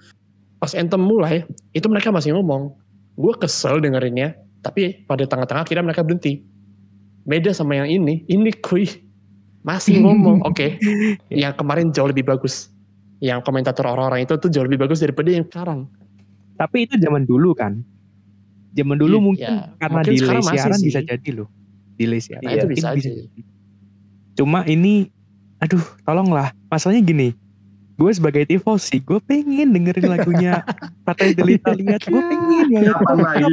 [0.58, 2.74] Pas anthem mulai, itu mereka masih ngomong.
[3.16, 4.34] Gue kesel dengerinnya.
[4.60, 6.44] Tapi pada tengah-tengah akhirnya mereka berhenti.
[7.24, 8.26] Beda sama yang ini.
[8.26, 8.90] Ini kuy.
[9.62, 10.42] Masih ngomong.
[10.44, 10.80] Oke.
[11.30, 12.72] Yang kemarin jauh lebih bagus.
[13.20, 15.86] Yang komentator orang-orang itu tuh jauh lebih bagus daripada yang sekarang.
[16.56, 17.80] tapi itu zaman dulu kan.
[18.76, 19.50] Zaman dulu Iya, mungkin
[19.80, 21.48] karena mungkin delay siaran bisa jadi loh.
[21.96, 22.44] Delay siaran.
[22.44, 23.00] Nah, itu Mungkin bisa aja.
[23.16, 23.42] jadi.
[24.40, 25.12] Cuma ini,
[25.60, 26.56] aduh, tolonglah.
[26.66, 27.36] Masalahnya gini,
[27.94, 30.64] gue sebagai tifosi, gue pengen dengerin lagunya
[31.06, 32.00] Partai Deli Italia.
[32.00, 32.96] Gue pengen banget.
[32.96, 33.44] Kapan lagi?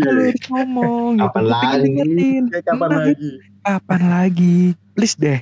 [0.47, 1.11] Ngomong?
[1.13, 1.27] gitu.
[1.27, 1.83] Kapan Gue pengen lagi?
[1.83, 2.43] dengerin.
[2.63, 3.31] Kapan lagi?
[3.61, 4.57] Kapan lagi?
[4.95, 5.41] Please deh.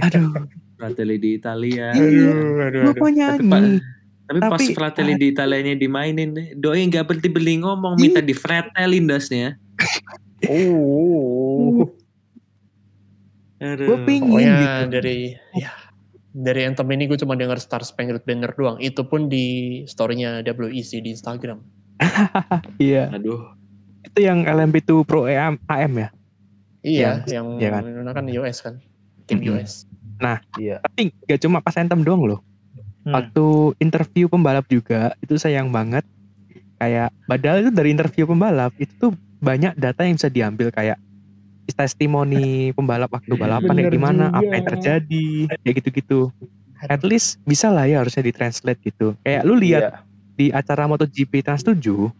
[0.00, 0.32] Aduh,
[0.74, 1.92] Fratelli di Italia.
[1.92, 2.32] Iya.
[2.64, 3.84] aduh, gue mau nyanyi.
[4.22, 9.04] Tapi pas Tapi- Fratelli di Italianya dimainin, doi nggak berhenti beli ngomong, minta di fretelin
[9.04, 9.60] dasnya.
[10.48, 11.92] Oh.
[13.62, 14.90] Gue pengen Pokoknya gitu.
[14.90, 15.18] dari
[15.54, 15.70] ya
[16.32, 18.76] dari Anthem ini gue cuma denger Star Spangled Banner doang.
[18.76, 19.44] Itu pun di
[19.84, 21.62] story-nya WEC di Instagram.
[22.82, 23.54] Iya, Aduh.
[24.02, 26.08] itu yang LMP2 Pro AM, AM ya.
[26.82, 27.82] Iya, Yang- yang iya kan?
[28.12, 28.74] kan US kan.
[29.24, 29.48] Tim Mhm.
[29.54, 29.72] US.
[30.56, 32.40] iya Tapi gak cuma pas Anthem doang loh.
[33.02, 33.14] Hmm.
[33.14, 33.46] Waktu
[33.78, 36.02] interview pembalap juga itu sayang banget.
[36.78, 40.98] Kayak padahal itu dari interview pembalap itu tuh banyak data yang bisa diambil kayak
[41.68, 44.38] testimoni pembalap waktu balapan kayak Bener gimana, juga.
[44.38, 46.20] apa yang terjadi, kayak gitu-gitu.
[46.82, 49.14] At least bisa lah ya harusnya ditranslate gitu.
[49.20, 49.92] Kayak lu lihat Iya.
[50.32, 52.10] di acara MotoGP Trans 7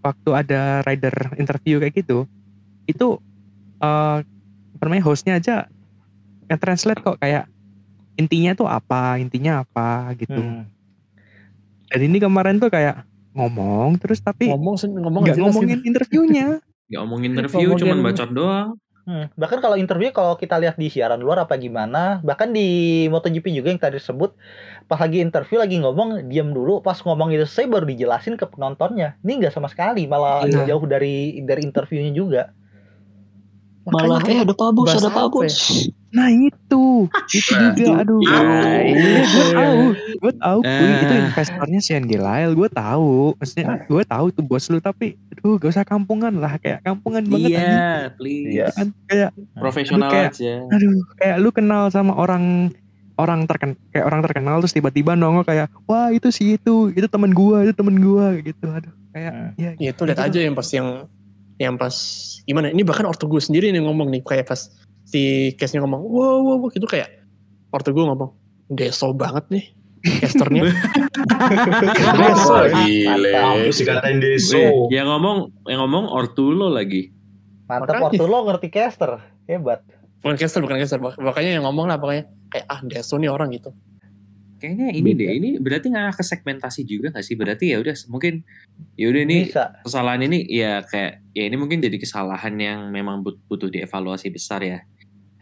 [0.00, 2.26] waktu ada rider interview kayak gitu
[2.84, 3.18] itu
[3.78, 4.18] eh
[4.72, 5.70] apa namanya hostnya aja
[6.44, 7.46] yang translate kok kayak
[8.12, 10.66] intinya tuh apa intinya apa gitu Hmm.
[11.86, 15.88] dan ini kemarin tuh kayak ngomong terus tapi Ngomong sen- ngomong jelas ngomongin gitu.
[15.88, 18.68] interviewnya Nggak ngomongin interview, Ngomongin- cuman bacot doang.
[19.02, 22.62] Hmm, Bahkan kalau interview kalau kita lihat di siaran luar apa gimana, bahkan di
[23.10, 24.30] MotoGP juga yang tadi disebut,
[24.90, 29.18] pas lagi interview lagi ngomong diam dulu, pas ngomong itu saya baru dijelasin ke penontonnya.
[29.26, 30.56] Ini nggak sama sekali, malah Iya.
[30.68, 32.40] jauh dari dari interviewnya juga.
[33.84, 35.56] Malah eh ada Pak Bos, ada Pak Bos.
[36.08, 38.20] nah itu itu Nah, juga aduh.
[38.20, 38.38] Ya,
[39.24, 39.80] gue tahu,
[40.20, 41.20] gue tahu itu Ah.
[41.24, 43.32] investornya si Andy Lyle, gue tahu.
[43.34, 47.50] Maksudnya gue tahu itu bos lu tapi aduh gak usah kampungan lah, kayak kampungan banget.
[47.50, 48.48] Iya, please.
[48.50, 48.66] Iya.
[48.70, 50.54] Kan kayak Profesional Aduh, kayak- aja.
[50.68, 52.70] aduh kayak lu kenal sama orang
[53.14, 57.28] orang terken kayak orang terkenal terus tiba-tiba nongol kayak wah itu si itu itu temen
[57.30, 59.50] gua itu temen gua gitu aduh kayak Hmm.
[59.54, 61.04] ya Ya itu lihat aja yang pas yang
[61.62, 61.94] yang pas
[62.50, 62.74] gimana?
[62.74, 64.66] Ini bahkan ortu gue sendiri nih ngomong nih kayak pas
[65.06, 67.22] si case-nya ngomong wow wow wow gitu kayak
[67.70, 68.34] ortu gue ngomong
[68.74, 69.64] deso banget nih
[70.02, 70.66] casternya.
[72.18, 73.30] Deso, gile.
[73.30, 74.90] Kampus dikatain deso.
[74.90, 75.36] Yang ngomong
[75.70, 77.14] yang ngomong ortulo lagi.
[77.70, 78.04] Mantap Makanya.
[78.10, 79.10] waktu lo ngerti caster.
[79.46, 79.82] Hebat.
[80.22, 83.74] bukan caster bukan caster makanya yang ngomong lah pokoknya kayak ah deso nih orang gitu.
[84.62, 85.18] Kayaknya ini Beda.
[85.18, 87.34] deh, ini berarti nggak ke segmentasi juga nggak sih?
[87.34, 88.46] Berarti ya udah mungkin
[88.94, 89.74] ya udah ini Bisa.
[89.82, 94.62] kesalahan ini ya kayak ya ini mungkin jadi kesalahan yang memang but- butuh dievaluasi besar
[94.62, 94.78] ya.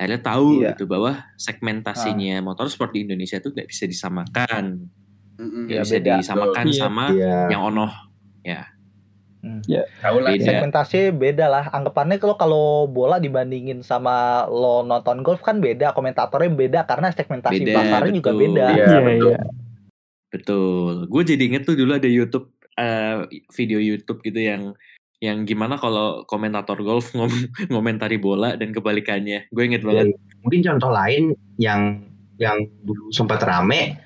[0.00, 0.72] Akhirnya tahu Iya.
[0.72, 4.88] gitu bahwa segmentasinya motorsport di Indonesia itu nggak bisa disamakan,
[5.36, 5.68] Mm-mm.
[5.68, 6.12] nggak Iya, bisa beda.
[6.24, 6.80] disamakan Iya.
[6.80, 7.36] sama Iya.
[7.52, 7.86] yang ono.
[9.40, 10.36] Tahu lah.
[10.36, 10.44] Beda.
[10.44, 11.64] Segmentasi beda lah.
[11.72, 15.96] Anggapannya kalau kalau bola dibandingin sama lo nonton golf kan beda.
[15.96, 18.42] Komentatornya beda karena segmentasi Beda, pasarnya juga betul.
[18.44, 18.64] beda.
[18.70, 19.30] Iya, Iya, betul.
[19.32, 19.40] iya.
[20.30, 20.94] Betul.
[21.10, 23.26] Gue jadi inget tuh dulu ada YouTube eh,
[23.56, 24.62] video YouTube gitu yang
[25.20, 27.28] yang gimana kalau komentator golf ngom
[27.68, 29.48] ngomentari bola dan kebalikannya.
[29.52, 30.16] Gue inget banget.
[30.44, 32.04] Mungkin contoh lain yang
[32.40, 34.00] yang dulu sempat rame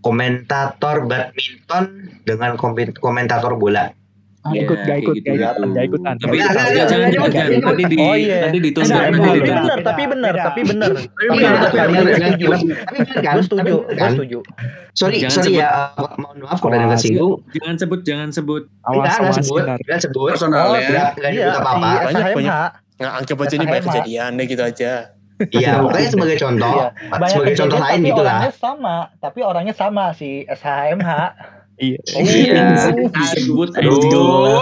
[0.00, 3.92] komentator badminton dengan komen- komentator bola.
[4.40, 5.36] Ah, Iya, ikut gak ikut gitu.
[5.36, 8.38] gak ikutan gak ikutan Tapi jangan jangan jangan nanti di Oh, iya.
[8.48, 10.44] nanti Enggak, nanti bener, tapi bener, Beda.
[10.48, 10.90] tapi bener.
[10.90, 12.46] Tapi Tapi bener, bener, tapi tapi bener, gue tapi setuju.
[12.80, 13.34] Tapi bener kan?
[13.36, 14.12] Gue setuju, kan?
[14.90, 15.68] Sorry, Jangan sorry ya.
[15.68, 16.98] uh, mohon maaf kalau ada yang Awas.
[16.98, 17.34] kesinggung.
[17.52, 18.62] Jangan sebut jangan sebut.
[18.82, 19.62] awas awas sebut.
[19.76, 20.30] Enggak sebut.
[20.30, 20.80] Personal Oh, ya.
[20.82, 21.84] Enggak, enggak Iya, disebut apa-apa.
[21.84, 22.68] si Banyak, banyak.
[22.96, 24.92] Nggak anggap aja ini banyak kejadian deh gitu aja.
[25.40, 26.72] Iya, pokoknya sebagai contoh,
[27.26, 28.32] sebagai contoh lain gitu lah.
[28.40, 28.96] orangnya sama.
[29.16, 31.10] Tapi orangnya sama si SHMH.
[31.80, 32.92] Iya Iya.
[32.92, 33.72] Disebut.
[33.80, 34.60] Aduh.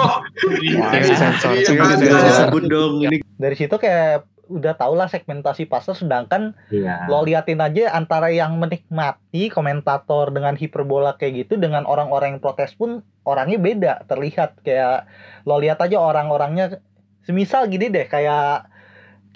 [0.62, 3.20] Iya, iya, disebut dong ini.
[3.36, 7.04] Dari situ kayak udah tau lah segmentasi pasar sedangkan Iya.
[7.12, 12.72] lo liatin aja antara yang menikmati komentator dengan hiperbola kayak gitu dengan orang-orang yang protes
[12.72, 15.04] pun orangnya beda terlihat kayak
[15.44, 16.80] lo lihat aja orang-orangnya
[17.28, 18.64] semisal gini deh kayak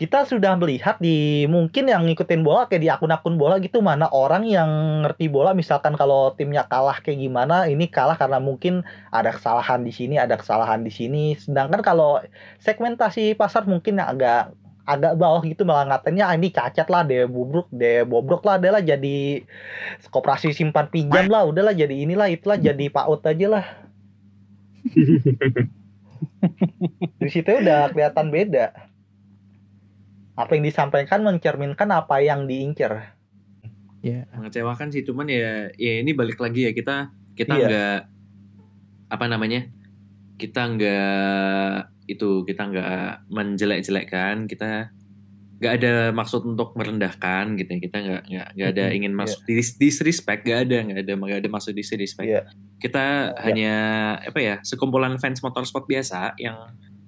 [0.03, 4.43] kita sudah melihat di mungkin yang ngikutin bola kayak di akun-akun bola gitu mana orang
[4.43, 4.67] yang
[5.07, 5.55] ngerti bola.
[5.55, 8.83] Misalkan kalau timnya kalah kayak gimana ini kalah karena mungkin
[9.15, 11.39] ada kesalahan di sini ada kesalahan di sini.
[11.39, 12.19] Sedangkan kalau
[12.59, 14.51] segmentasi pasar mungkin yang agak
[14.83, 18.83] agak bawah gitu malah ngatain ah ini cacat lah deh bobrok deh bobrok lah adalah
[18.83, 19.47] jadi
[20.11, 23.65] koperasi simpan pinjam lah udahlah jadi inilah itulah jadi PAUD aja lah.
[27.23, 28.91] Di situ udah kelihatan beda
[30.33, 33.15] apa yang disampaikan mencerminkan apa yang diincar
[34.01, 37.67] ya Mengecewakan sih cuman ya ya ini balik lagi ya kita kita Iya.
[37.69, 37.99] nggak
[39.13, 39.69] apa namanya?
[40.37, 41.79] Kita nggak
[42.11, 44.91] itu kita nggak menjelek-jelekkan kita
[45.63, 49.79] nggak ada maksud untuk merendahkan gitu ya kita nggak nggak nggak ada ingin masuk dis-
[49.79, 52.43] disrespect nggak ada nggak ada nggak ada maksud disrespect Iya.
[52.83, 53.39] kita Iya.
[53.47, 53.75] hanya
[54.27, 56.59] apa ya sekumpulan fans motorsport biasa yang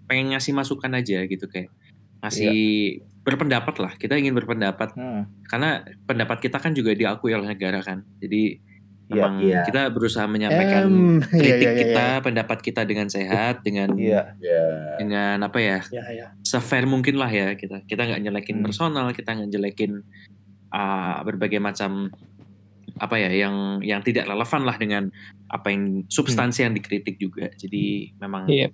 [0.07, 1.75] pengen ngasih masukan aja gitu kayak
[2.23, 7.81] ngasih berpendapat lah kita ingin berpendapat Hmm, karena pendapat kita kan juga diakui oleh negara
[7.81, 8.61] kan jadi
[9.05, 9.61] Iya, memang iya.
[9.69, 14.33] kita berusaha menyampaikan Em, iya, kritik iya, iya, kita pendapat kita dengan sehat dengan iya
[14.41, 14.65] Ya.
[14.97, 16.27] dengan apa ya Iya, iya.
[16.41, 18.65] sefair mungkin lah ya kita kita nggak nyelekin Hmm.
[18.65, 20.01] personal kita nggak jelekin
[20.73, 22.09] uh, berbagai macam
[22.97, 25.13] apa ya yang yang tidak relevan lah dengan
[25.51, 28.73] apa yang substansi yang dikritik juga jadi memang Iya.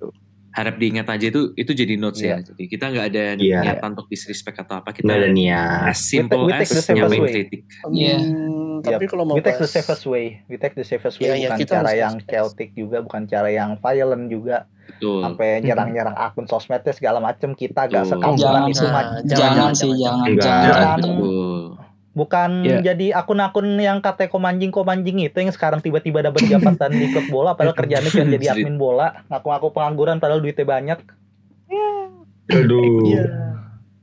[0.50, 2.36] Harap diingat aja itu itu jadi notes ya Iya.
[2.44, 3.58] jadi kita nggak ada Iya.
[3.60, 5.82] niatan untuk disrespect atau apa kita Nggak ada niat.
[5.86, 7.20] as simple We take- we as take way.
[7.30, 8.16] kritik Iya.
[8.18, 11.34] Hmm, tapi kalau mau we take the safest way we take the safest way Iya,
[11.36, 16.16] iya, bukan kita cara yang chaotic juga bukan cara yang violent juga betul sampai nyerang-nyerang
[16.18, 19.06] akun sosmednya segala macem kita gak sekampungan Jangan, itu Nah, Mat.
[19.06, 20.02] jangan, Jangan, jangan, sih, jangan.
[20.02, 20.62] jangan, Enggak.
[20.66, 20.98] jangan.
[20.98, 21.89] Jangan.
[22.10, 22.78] Bukan Iya.
[22.90, 27.54] jadi akun-akun yang kata komanjing komanjing itu yang sekarang tiba-tiba dapat jabatan di klub bola
[27.54, 30.98] padahal kerjaannya cuma jadi admin bola ngaku-ngaku pengangguran padahal duitnya banyak
[32.50, 33.06] Aduh.
[33.06, 33.24] Iya.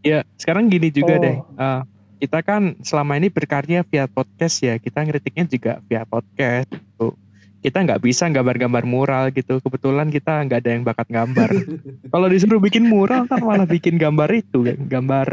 [0.02, 1.22] ya sekarang gini juga Oh.
[1.22, 1.82] deh eh,
[2.18, 7.12] kita kan selama ini berkarya via podcast ya kita ngeritiknya juga via podcast gitu.
[7.60, 11.50] kita nggak bisa gambar-gambar mural gitu kebetulan kita nggak ada yang bakat gambar
[12.14, 15.28] kalau disuruh bikin mural kan malah bikin gambar itu kan gambar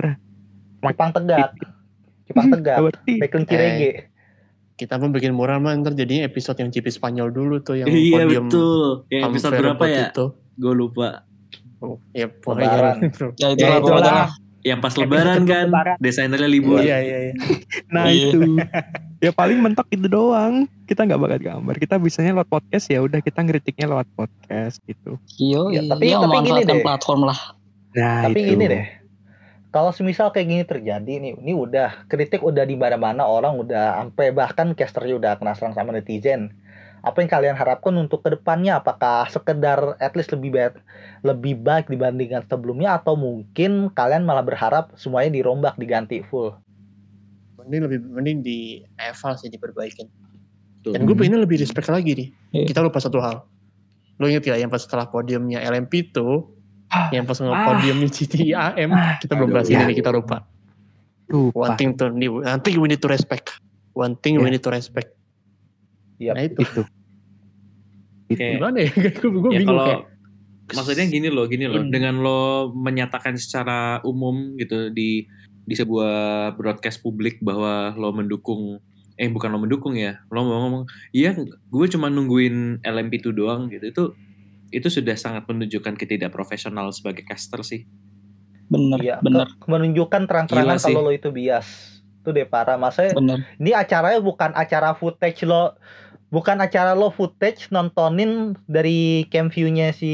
[0.83, 1.55] Jepang tegak
[2.25, 3.93] Jepang tegak berarti Backlink Cirege
[4.75, 8.25] Kita pun bikin murah mah ntar jadinya episode yang GP Spanyol dulu tuh yang iya
[8.25, 10.27] podium betul yang episode berapa ya Itu.
[10.55, 11.22] gue lupa
[11.79, 13.12] Oh, ya Lebaran.
[13.12, 14.33] pokoknya Ya Ya, itulah.
[14.64, 15.97] Yang pas lebaran kan, Lebaran.
[16.01, 16.81] desainernya libur.
[16.81, 17.33] Iya iya iya.
[17.93, 18.33] Nah Iya.
[18.33, 18.57] itu.
[19.20, 20.64] ya paling mentok itu doang.
[20.83, 21.75] Kita nggak bakal gambar.
[21.77, 25.20] Kita bisanya lewat podcast ya udah kita ngeritiknya lewat podcast gitu.
[25.37, 26.81] Yo, Ya, tapi, tapi- dia tapi gini memanfaatkan deh.
[26.81, 27.39] platform lah.
[27.93, 28.49] Nah Tapi itu.
[28.49, 28.85] gini deh.
[29.75, 34.31] Kalau semisal kayak gini terjadi nih, ini udah kritik udah di mana-mana orang udah sampai
[34.31, 36.55] bahkan casternya udah kena serang sama netizen.
[37.03, 38.79] Apa yang kalian harapkan untuk ke depannya?
[38.79, 40.79] Apakah sekedar at least lebih baik
[41.27, 46.55] lebih baik dibandingkan sebelumnya atau mungkin kalian malah berharap semuanya dirombak diganti full?
[47.59, 50.07] Mending lebih mending di eval sih diperbaikin.
[50.87, 50.95] Tuh.
[50.95, 52.29] Dan gue pengennya lebih respect lagi nih.
[52.55, 52.64] Iya.
[52.70, 53.43] Kita lupa satu hal.
[54.22, 56.47] Lo inget gak yang pas setelah podiumnya LMP itu,
[57.11, 58.91] yang pas nge-podiumnya GTIAM,
[59.21, 59.83] kita belum bahas Ya.
[59.83, 60.45] ini nih, kita lupa.
[61.29, 61.73] Lupa.
[61.73, 63.57] One thing to one thing we need to respect.
[63.95, 64.59] One thing we Ya.
[64.59, 65.15] need to respect.
[66.19, 66.35] Yap.
[66.39, 66.63] Nah itu.
[66.65, 66.83] Itu.
[68.41, 68.91] Gimana ya?
[69.21, 70.03] gue gue ya bingung kalau kayak.
[70.73, 71.83] maksudnya gini loh, gini loh.
[71.85, 71.93] Hmm.
[71.93, 72.41] Dengan lo
[72.73, 75.29] menyatakan secara umum gitu di
[75.65, 78.81] di sebuah broadcast publik bahwa lo mendukung
[79.15, 80.19] eh bukan lo mendukung ya.
[80.33, 80.85] Lo mau ngomong,
[81.15, 81.39] "Iya,
[81.71, 83.85] gue cuma nungguin LMP2 doang." gitu.
[83.87, 84.05] Itu
[84.75, 87.87] itu sudah sangat menunjukkan ketidakprofesional sebagai caster sih.
[88.66, 92.01] Bener, Iya, bener, menunjukkan terang-terangan kalau lo itu bias.
[92.25, 92.81] Itu deh parah.
[92.81, 93.45] Masa bener.
[93.61, 95.77] ini acaranya bukan acara footage lo
[96.35, 100.11] bukan acara lo footage nontonin dari cam view-nya si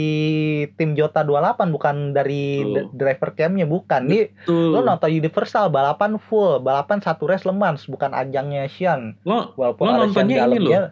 [0.76, 2.92] tim Jota 28 bukan dari Betul.
[2.92, 4.04] driver cam-nya bukan.
[4.11, 9.16] Ini lo nonton Universal balapan full, balapan satu race Le Mans bukan ajangnya Xian.
[9.24, 10.82] Lo Walaupun Lo nontonnya ini dalamnya.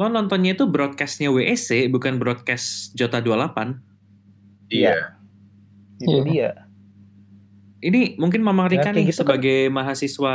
[0.00, 3.84] Lo nontonnya itu broadcastnya WEC bukan broadcast Jota 28.
[4.66, 5.12] Iya.
[5.98, 6.24] Itu Iya.
[6.24, 6.50] dia.
[7.80, 9.20] Ini mungkin Mama Ya, Rika kayak nih gitu kan.
[9.36, 10.34] sebagai mahasiswa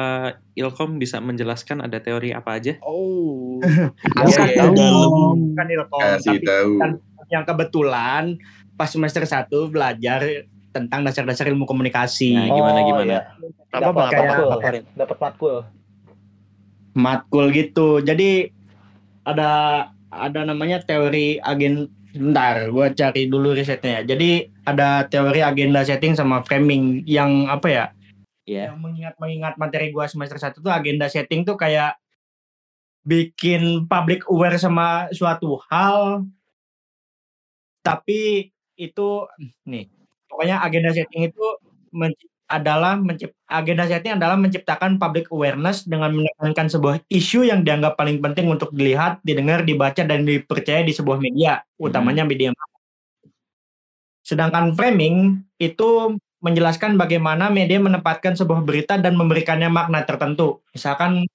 [0.51, 2.78] Ilkom bisa menjelaskan ada teori apa aja?
[2.82, 3.57] Oh.
[4.22, 4.63] Iya, iya.
[4.68, 5.53] Dalam.
[5.53, 6.72] Bukan Ilkom, Kasih tapi tahu.
[6.78, 6.91] kan
[7.28, 8.24] yang kebetulan
[8.74, 10.22] pas semester 1 belajar
[10.70, 12.34] tentang dasar-dasar ilmu komunikasi.
[12.36, 13.05] Nah, gimana Oh, gimana?
[13.07, 13.22] iya.
[13.72, 14.03] Apa apa?
[14.95, 15.55] Dapat matkul.
[16.93, 17.99] matkul gitu.
[17.99, 18.55] Jadi
[19.26, 19.49] ada
[20.13, 23.99] ada namanya teori agen Bentar, gue cari dulu risetnya.
[24.07, 27.86] Jadi ada teori agenda setting sama framing yang apa ya?
[28.47, 28.71] Iya.
[28.71, 31.99] Yang mengingat-mengingat materi gue semester 1 tuh agenda setting tuh kayak
[33.03, 36.26] bikin public aware sama suatu hal
[37.86, 39.09] tapi itu
[39.69, 39.86] nih
[40.26, 41.45] pokoknya agenda setting itu
[42.45, 43.01] adalah
[43.49, 48.69] agenda setting adalah menciptakan public awareness dengan menekankan sebuah isu yang dianggap paling penting untuk
[48.69, 52.77] dilihat, didengar, dibaca dan dipercaya di sebuah media, utamanya media massa.
[54.25, 60.61] Sedangkan framing itu menjelaskan bagaimana media menempatkan sebuah berita dan memberikannya makna tertentu.
[60.73, 61.25] Misalkan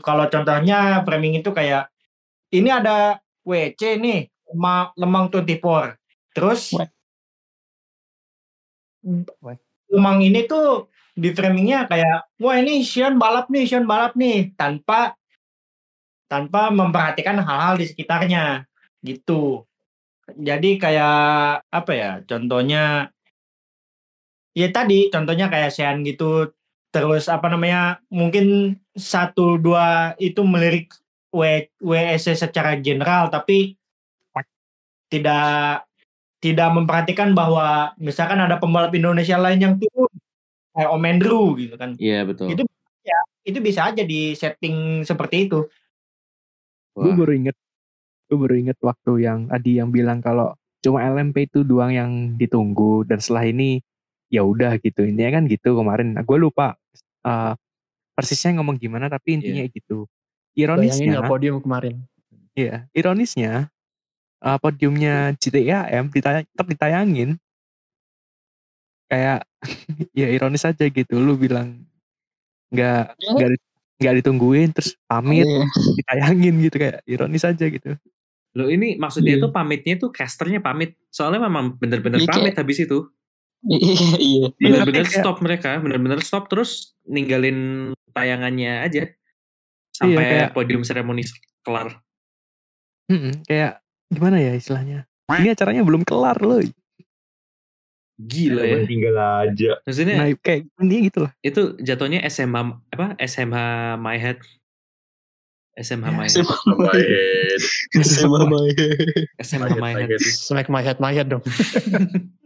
[0.00, 1.92] kalau contohnya framing itu kayak
[2.52, 6.00] ini ada WC nih, Lema- Lemang 24.
[6.32, 6.72] Terus
[9.44, 9.63] What?
[9.94, 15.14] Lemang ini tuh di framingnya kayak wah ini Xian balap nih, Xian balap nih tanpa
[16.26, 18.66] tanpa memperhatikan hal-hal di sekitarnya
[19.06, 19.62] gitu.
[20.34, 22.10] Jadi kayak apa ya?
[22.26, 23.14] Contohnya
[24.54, 26.50] ya tadi contohnya kayak Xian gitu
[26.94, 30.94] terus apa namanya mungkin satu dua itu melirik
[31.34, 33.74] W WSC secara general tapi
[35.10, 35.83] tidak
[36.44, 40.12] tidak memperhatikan bahwa misalkan ada pembalap Indonesia lain yang turun
[40.76, 42.52] kayak Om Andrew gitu kan Iya betul.
[42.52, 42.68] Itu-
[43.44, 45.68] itu bisa aja di setting seperti itu
[46.94, 47.56] Gue baru inget,
[48.30, 53.02] gue baru inget waktu yang Adi yang bilang kalau cuma LMP itu doang yang ditunggu
[53.02, 53.82] dan setelah ini
[54.30, 55.02] ya udah gitu.
[55.02, 56.14] Intinya kan gitu kemarin.
[56.22, 56.78] Gue lupa
[57.26, 57.52] eh,
[58.14, 60.06] persisnya ngomong gimana tapi intinya gitu.
[60.54, 61.94] Bayangin Ironisnya, nggak podium kemarin?
[62.54, 63.73] Iya, ironisnya
[64.44, 67.30] eh, podiumnya GTAM ditayang, tetap ditayangin.
[69.08, 69.44] Kayak
[70.20, 71.14] ya ironis aja gitu.
[71.16, 71.84] Lu bilang
[72.72, 73.30] nggak Ya.
[73.32, 73.48] nggak
[73.94, 75.64] nggak ditungguin terus pamit Iya.
[76.02, 77.94] ditayangin gitu kayak ironis aja gitu.
[78.54, 79.42] Lo ini maksudnya Iya.
[79.46, 80.94] tuh pamitnya tuh casternya pamit.
[81.10, 83.06] Soalnya memang bener-bener Iya, pamit habis itu.
[83.64, 83.96] Iya, iya.
[84.20, 89.08] Iya, Bener-bener kayak- stop mereka, bener-bener stop terus ninggalin tayangannya aja.
[89.08, 89.16] Iya,
[89.94, 91.22] Sampai kayak- podium seremoni
[91.62, 92.02] kelar.
[93.08, 93.83] Mm-mm, kayak
[94.14, 95.04] gimana ya istilahnya?
[95.28, 96.62] Ini acaranya belum kelar loh.
[98.14, 98.86] Gila ya.
[98.86, 99.82] tinggal aja.
[99.82, 101.32] Maksudnya Nah, kayak ini gitu lah.
[101.42, 103.18] itu jatuhnya SMH apa?
[103.18, 103.58] SMH
[103.98, 104.38] My Head.
[105.74, 106.46] SMH My Head.
[106.46, 107.60] Oh my head.
[109.42, 110.22] SMH My head.
[110.22, 111.42] Smack my head, my head dong.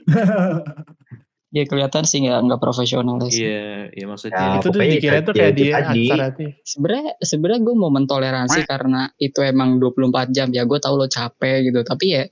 [1.48, 3.40] Ya kelihatan sih nggak nggak profesional sih.
[3.40, 4.36] Iya, iya maksudnya.
[4.36, 6.04] Ya, itu tuh dikira itu tuh kayak dia tadi.
[6.06, 6.50] acara tuh.
[6.60, 10.62] Sebenarnya sebenarnya gue mau mentoleransi karena itu emang 24 jam ya.
[10.62, 11.80] Gue tahu lo capek gitu.
[11.82, 12.22] Tapi ya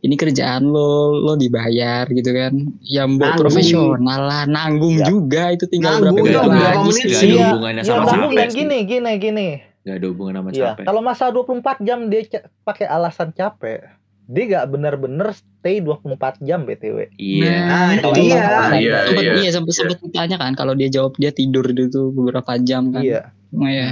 [0.00, 2.52] ini kerjaan lo lo dibayar gitu kan
[2.82, 3.38] ya mbok Nanggung.
[3.38, 5.06] profesional lah nanggung Ya.
[5.06, 7.06] juga itu tinggal Nanggung berapa jam ada, lagi sih?
[7.06, 9.48] ada Iya, hubungannya Ya sama nanggung capek gini, gini, gini.
[9.82, 10.84] Nggak ada hubungan sama Iya, capek.
[10.88, 12.20] kalau masa 24 jam dia
[12.62, 13.78] pakai alasan capek.
[14.24, 16.06] Dia gak bener-bener stay 24
[16.40, 17.10] jam BTW.
[17.14, 17.56] Iya.
[17.62, 18.38] Nah, itu Kalau dia.
[18.38, 19.32] alasan- Iya, Sempet, iya.
[19.36, 23.02] iya sempat sempat ditanya kan kalau dia jawab dia tidur itu beberapa jam kan.
[23.02, 23.20] Iya.
[23.48, 23.88] Cuma ya.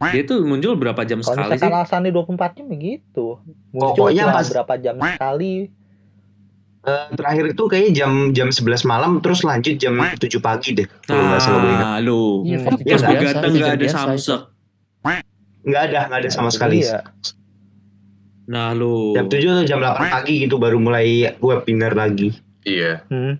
[0.00, 1.58] Dia tuh muncul berapa jam Kalau sekali sih?
[1.58, 3.26] misalkan alasannya 24 jam ya gitu.
[3.72, 5.54] Muncul Pokoknya pas- berapa jam sekali.
[6.80, 10.86] Eh, terakhir itu kayaknya jam jam 11 malam terus lanjut jam 7 pagi deh.
[11.02, 11.82] Kalau nggak salah gue ingat.
[11.82, 12.22] Nah, lu.
[12.44, 12.64] Iya, Hmm.
[12.64, 13.90] Pas Iya, begadang ada biasa itu.
[13.90, 14.40] samsek.
[15.60, 16.80] Nggak ada, nggak ada sama sekali.
[16.80, 17.02] Iya.
[18.48, 19.12] Nah, lu.
[19.12, 22.32] Jam 7 atau jam 8 pagi gitu baru mulai webinar lagi.
[22.64, 23.04] Iya.
[23.06, 23.36] Hmm.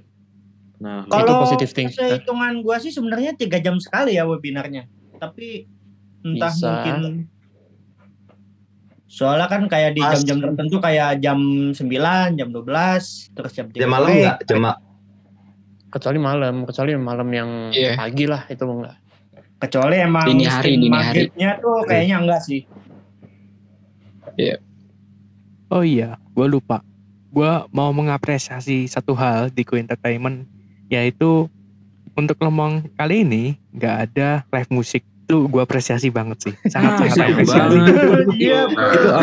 [0.78, 1.88] Nah, Kalau positive thing.
[1.90, 4.86] sehitungan gua sih sebenarnya tiga jam sekali ya webinarnya.
[5.18, 5.66] Tapi
[6.22, 6.68] entah Bisa.
[6.70, 7.26] mungkin
[9.08, 11.40] soalnya kan kayak di jam-jam tertentu kayak jam
[11.72, 14.20] 9, jam 12, terus jam 3 Jam malam sore.
[14.22, 14.38] nggak?
[14.44, 14.62] Jam
[15.88, 17.96] Kecuali malam, kecuali malam yang Iya.
[17.96, 18.96] pagi lah itu enggak.
[19.58, 21.32] Kecuali emang Dini hari, dini hari.
[21.58, 22.62] tuh kayaknya enggak sih.
[25.68, 26.80] Oh iya, gue lupa.
[27.28, 30.48] Gue mau mengapresiasi satu hal di Queen Entertainment,
[30.88, 31.44] yaitu
[32.12, 35.04] untuk Lemong kali ini nggak ada live musik.
[35.28, 36.54] Itu gue apresiasi banget sih.
[36.72, 37.76] Sangat sangat apresiasi.
[37.76, 38.26] banget.
[38.40, 38.60] Iya,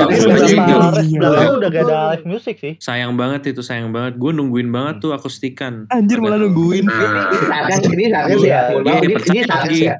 [0.05, 2.73] Itu udah gak ada live music sih.
[2.77, 4.21] Sayang banget itu, sayang banget.
[4.21, 5.89] Gue nungguin banget tuh akustikan.
[5.89, 6.85] Anjir malah nungguin.
[6.85, 8.61] Nah, Ini sarkas, ini sarkas ya.
[8.69, 9.81] Iya, ini, sarkas lagi.
[9.81, 9.95] ya.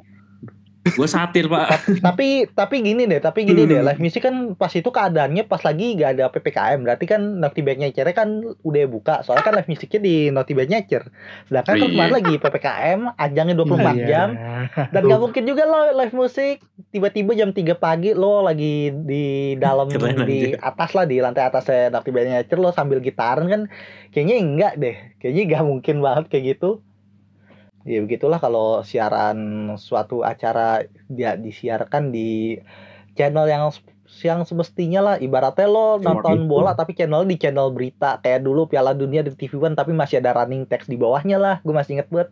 [0.94, 1.98] Gue satir, Pak.
[1.98, 5.98] tapi tapi gini deh, tapi gini deh, live music kan pas itu keadaannya pas lagi
[5.98, 8.28] gak ada PPKM, berarti kan Bag Nyecer kan
[8.62, 11.10] udah buka, soalnya kan live musiknya di Bag Nyecer.
[11.50, 11.92] Sedangkan kan Iya.
[11.96, 14.06] kemarin lagi PPKM, ajangnya 24 Iya.
[14.06, 14.28] jam,
[14.94, 16.62] dan gak mungkin juga lo live musik
[16.94, 21.90] tiba-tiba jam 3 pagi lo lagi di dalam Keren di atas lah di lantai atasnya
[21.90, 23.62] Bag Nyecer lo sambil gitaran kan
[24.14, 26.84] kayaknya enggak deh, kayaknya gak mungkin banget kayak gitu.
[27.86, 29.38] Ya begitulah kalau siaran
[29.76, 32.58] suatu acara dia disiarkan di
[33.14, 33.70] channel yang
[34.18, 38.90] yang semestinya lah ibaratnya lo nonton bola tapi channel di channel berita kayak dulu Piala
[38.90, 42.08] Dunia di TV One tapi masih ada running text di bawahnya lah gue masih inget
[42.08, 42.30] banget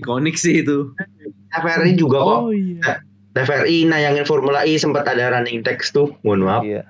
[0.00, 0.90] Ikonik sih itu.
[1.50, 2.38] TVRI juga kok.
[2.40, 3.02] Oh iya.
[3.32, 6.10] TVRI nayangin Formula E sempat ada running text tuh.
[6.22, 6.62] Mohon maaf.
[6.64, 6.82] iya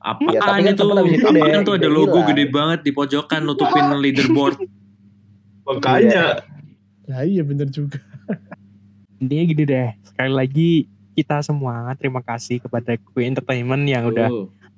[0.00, 0.82] Apaan Iya, tapi kan itu?
[0.82, 4.58] sempet abis itu Apaan deh- tuh ada logo gede banget di pojokan nutupin leaderboard.
[5.66, 6.42] Makanya.
[7.06, 8.02] Nah, iya bener juga.
[9.22, 10.70] Intinya gini deh, sekali lagi
[11.16, 14.28] kita semua terima kasih kepada Queen Entertainment yang udah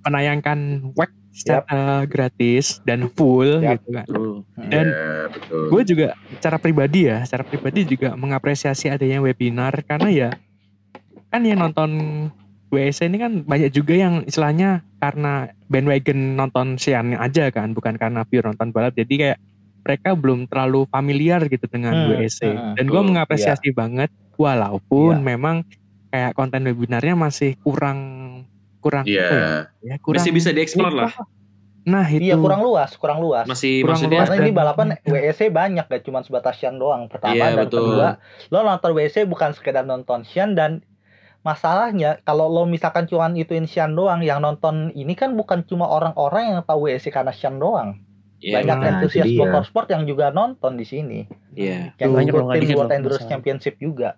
[0.07, 3.83] menayangkan WEC secara gratis dan full Yap.
[3.83, 4.07] gitu kan.
[4.07, 4.37] tuh.
[4.59, 5.65] Dan Iya, betul.
[5.71, 6.09] gue juga
[6.39, 10.31] secara pribadi ya, secara pribadi juga mengapresiasi adanya webinar karena ya
[11.29, 11.91] kan yang nonton
[12.69, 18.29] WSC ini kan banyak juga yang istilahnya karena bandwagon nonton Sian aja kan, bukan karena
[18.29, 18.93] pure nonton balap.
[18.93, 19.39] Jadi kayak
[19.89, 22.45] mereka belum terlalu familiar gitu dengan Hmm, WSC.
[22.45, 23.09] hmm, Dan gue betul.
[23.09, 25.25] mengapresiasi banget walaupun Iya.
[25.27, 25.57] memang
[26.09, 27.99] kayak konten webinarnya masih kurang
[28.79, 29.25] kurang Iya.
[29.25, 29.53] apa ya?
[29.83, 31.11] ya kurang Masih bisa dieksplor lah.
[31.83, 34.29] Nah itu iya kurang luas kurang luas Masih Kurang maksudnya luas.
[34.29, 37.81] karena ini balapan WEC banyak gak cuma sebatas Sian doang pertama Iya, dan betul.
[37.97, 38.09] kedua
[38.53, 40.85] lo nonton WEC bukan sekedar nonton Sian dan
[41.41, 46.53] masalahnya kalau lo misalkan cuma ituin Sian doang yang nonton ini kan bukan cuma orang-orang
[46.53, 47.97] yang tahu WEC karena Sian doang
[48.39, 49.41] Iya, banyak Nah, entusias itu dia.
[49.41, 51.91] motorsport yang juga nonton di sini Iya.
[51.97, 53.29] yang Banyak World loh, Endurance masalah.
[53.29, 54.11] Championship juga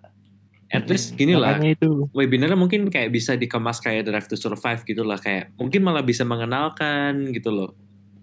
[0.69, 1.57] At least gini lah.
[1.57, 5.99] itu webinarnya mungkin kayak bisa dikemas kayak Drive to Survive gitu lah kayak mungkin malah
[5.99, 7.71] bisa mengenalkan gitu loh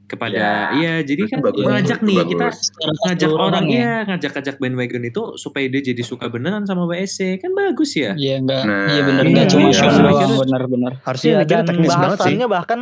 [0.06, 2.30] kepada iya jadi Itu kan bagus, ngajak itu nih bagus.
[2.30, 3.74] kita Secara ngajak orang ya.
[3.74, 8.40] iya ngajak-ngajak bandwagon itu supaya dia jadi suka beneran sama WSC kan bagus ya Iya
[8.40, 9.74] enggak, Nah, iya benar iya, enggak cuma iya.
[9.74, 10.92] Sean Harusnya doang, mikirnya- benar-benar.
[11.02, 12.16] Harusnya Iya, mikirnya dan teknis banget sih.
[12.16, 12.80] bahasannya bahkan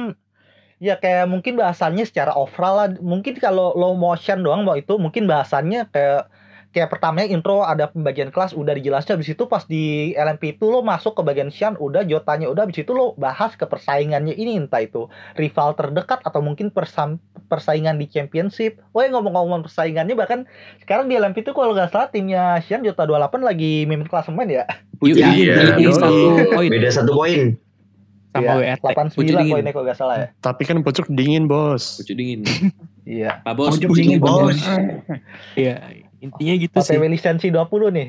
[0.76, 2.88] ya kayak mungkin bahasannya secara overall lah.
[3.00, 6.28] Mungkin kalau low motion doang mau itu mungkin bahasannya kayak
[6.76, 10.84] kayak pertamanya intro ada pembagian kelas udah dijelasin habis itu pas di LMP itu lo
[10.84, 12.68] masuk ke bagian Sian udah jotanya udah.
[12.68, 15.08] Habis itu lo bahas ke persaingannya ini entah itu
[15.40, 17.16] rival terdekat atau mungkin persam,
[17.48, 18.76] persaingan di championship.
[18.92, 20.44] Oh ya ngomong-ngomong persaingannya bahkan
[20.84, 24.68] sekarang di LMP itu kalau nggak salah timnya Sian Jota 28 lagi mimpin klasemen ya?
[25.00, 25.96] Puji Iya, dingin, iya, dingin.
[25.96, 26.00] betul.
[26.04, 26.68] satu poin.
[26.68, 27.56] Beda satu poin.
[28.37, 29.53] Sama Iya, WRT 89 Puji dingin.
[29.53, 31.84] poinnya kalau nggak salah ya Tapi kan pucuk dingin bos.
[31.99, 32.41] puji dingin
[33.18, 34.59] iya Pak Bos Pucuk puji dingin, dingin Bos.
[35.59, 35.74] Iya,
[36.18, 36.95] intinya gitu sih.
[36.95, 37.62] OTW lisensi 20
[37.93, 38.09] nih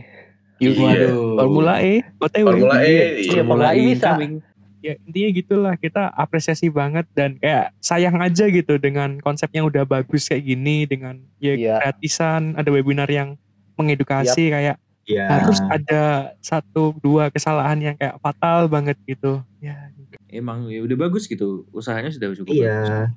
[0.58, 0.82] Yuk, Iya.
[0.82, 1.14] waduh.
[1.38, 2.46] Formula E, OTW.
[2.48, 2.98] Formula E.
[3.22, 3.94] Iya, Formula E bisa.
[4.10, 4.34] incoming.
[4.78, 9.84] Ya, intinya gitulah kita apresiasi banget dan kayak sayang aja gitu dengan konsep yang udah
[9.84, 11.76] bagus kayak gini dengan ya Iya.
[11.80, 13.38] gratisan, ada webinar yang
[13.76, 15.26] mengedukasi kayak Iya.
[15.30, 16.04] harus ada
[16.40, 19.40] satu dua kesalahan yang kayak fatal banget gitu.
[19.60, 19.94] Ya,
[20.28, 22.90] emang ya udah bagus gitu usahanya sudah cukup bagus.
[22.90, 23.12] Iya.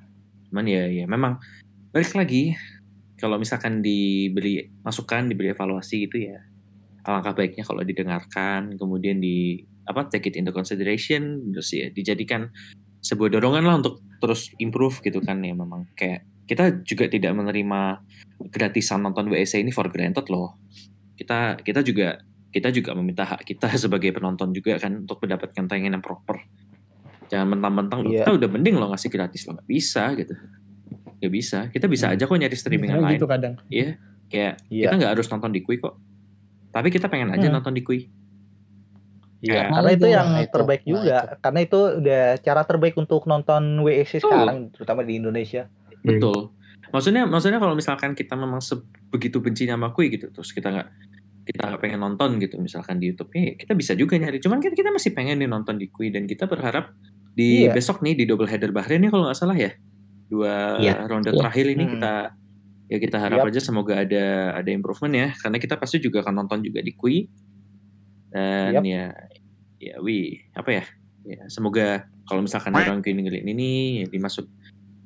[0.51, 1.41] Cuman ya ya memang
[1.91, 2.55] balik lagi
[3.21, 6.41] kalau misalkan diberi masukan, diberi evaluasi gitu ya.
[7.05, 12.53] Alangkah baiknya kalau didengarkan, kemudian di apa take it into consideration terus ya dijadikan
[13.01, 18.05] sebuah dorongan lah untuk terus improve gitu kan ya memang kayak kita juga tidak menerima
[18.53, 20.57] gratisan nonton WEC ini for granted loh.
[21.17, 22.21] Kita kita juga
[22.51, 26.43] kita juga meminta hak kita sebagai penonton juga kan untuk mendapatkan tayangan yang proper.
[27.31, 28.27] Jangan mentang-mentang Iya.
[28.27, 30.35] kita udah mending loh ngasih gratis loh nggak bisa gitu.
[31.17, 31.59] Nggak bisa.
[31.71, 33.17] Kita bisa aja kok nyari streaming yang Biasanya lain.
[33.23, 33.53] gitu kadang.
[33.71, 33.89] Iya,
[34.27, 34.83] kayak Iya.
[34.83, 35.95] kita nggak harus nonton di Kui kok.
[36.71, 37.55] Tapi kita pengen aja Hmm.
[37.55, 37.99] nonton di Kui.
[39.41, 40.51] Iya, Kayak- karena itu Nah, yang itu.
[40.53, 41.17] terbaik Nah, juga.
[41.41, 44.29] Karena itu udah cara terbaik untuk nonton WEC Betul.
[44.29, 45.63] sekarang, terutama di Indonesia.
[46.03, 46.39] Betul.
[46.91, 50.89] Maksudnya maksudnya kalau misalkan kita memang sebegitu benci sama Kui gitu, terus kita nggak
[51.41, 54.37] kita nggak pengen nonton gitu misalkan di YouTube, eh, kita bisa juga nyari.
[54.37, 56.93] Cuman kan kita masih pengen nih nonton di Kui dan kita berharap
[57.31, 57.71] di Iya.
[57.71, 59.71] besok nih di double header Bahrain ya kalau nggak salah ya
[60.27, 61.07] dua Iya.
[61.07, 61.39] ronde Iya.
[61.39, 61.93] terakhir ini Hmm.
[61.97, 62.13] kita
[62.91, 63.49] ya kita harap Yap.
[63.51, 67.23] aja semoga ada ada improvement ya karena kita pasti juga akan nonton juga di Kui
[68.31, 68.83] dan Yap.
[68.83, 69.03] ya
[69.79, 70.83] ya wi apa ya
[71.23, 73.71] ya semoga kalau misalkan orang Kui dengerin ini
[74.03, 74.47] ya dimasuk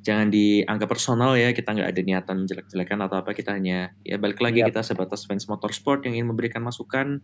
[0.01, 4.38] jangan dianggap personal ya kita nggak ada niatan jelek-jelekan atau apa kita hanya ya balik
[4.38, 4.69] lagi Yap.
[4.73, 7.21] kita sebatas fans motorsport yang ingin memberikan masukan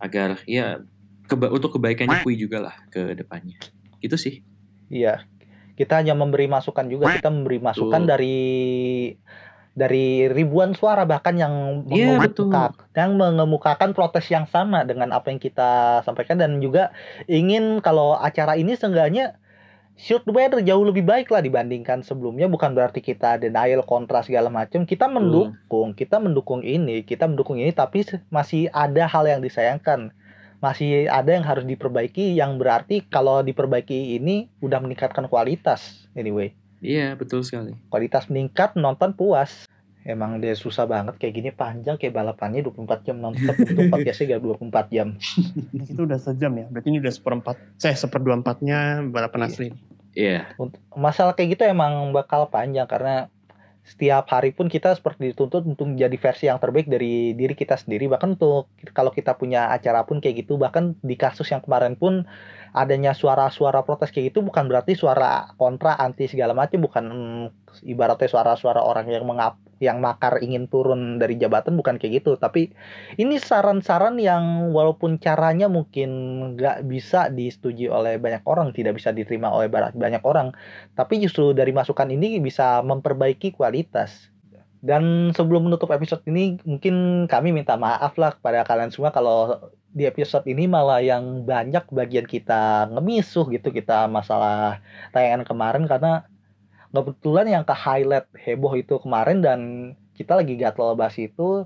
[0.00, 0.80] agar ya
[1.24, 3.56] keba- untuk kebaikannya Kui juga lah ke depannya
[4.00, 4.42] gitu sih
[4.90, 5.22] Iya.
[5.78, 8.10] Kita hanya memberi masukan juga, kita memberi masukan Betul.
[8.10, 8.38] dari
[9.70, 12.50] dari ribuan suara bahkan yang Iya, betul.
[12.50, 16.90] mengemuka- yang mengemukakan protes yang sama dengan apa yang kita sampaikan dan juga
[17.24, 19.38] ingin kalau acara ini seenggaknya
[19.94, 24.82] shoot weather jauh lebih baik lah dibandingkan sebelumnya bukan berarti kita denial kontra segala macam
[24.82, 30.10] kita mendukung kita mendukung ini kita mendukung ini tapi masih ada hal yang disayangkan
[30.60, 37.16] masih ada yang harus diperbaiki yang berarti kalau diperbaiki ini udah meningkatkan kualitas anyway iya
[37.16, 39.64] betul sekali kualitas meningkat nonton puas
[40.04, 44.42] emang dia susah banget kayak gini panjang kayak balapannya 24 jam nonstop untuk podcastnya gak
[44.88, 45.08] 24 jam
[45.76, 46.66] Itu udah sejam ya.
[46.72, 47.56] Berarti ini udah seperempat.
[47.76, 49.48] Saya seperdua empatnya balapan Iya.
[49.52, 49.68] asli.
[50.16, 50.38] iya
[50.96, 53.28] masalah kayak gitu emang bakal panjang karena
[53.90, 58.06] setiap hari pun kita seperti dituntut untuk menjadi versi yang terbaik dari diri kita sendiri.
[58.06, 62.22] Bahkan untuk kalau kita punya acara pun kayak gitu bahkan di kasus yang kemarin pun
[62.70, 67.44] adanya suara-suara protes kayak gitu bukan berarti suara kontra anti segala macam bukan mm,
[67.90, 72.36] ibaratnya suara-suara orang yang mengap yang makar ingin turun dari jabatan bukan kayak gitu.
[72.36, 72.70] Tapi
[73.16, 76.10] ini saran-saran yang walaupun caranya mungkin
[76.54, 80.52] nggak bisa disetujui oleh banyak orang tidak bisa diterima oleh ba- banyak orang
[80.92, 84.28] tapi justru dari masukan ini bisa memperbaiki kualitas.
[84.80, 89.60] Dan sebelum menutup episode ini mungkin kami minta maaf lah kepada kalian semua kalau
[89.92, 94.80] di episode ini malah yang banyak bagian kita ngemisuh gitu kita masalah
[95.12, 96.29] tayangan kemarin karena
[96.90, 99.60] kebetulan yang ke highlight heboh itu kemarin dan
[100.18, 101.64] kita lagi gatel bahas itu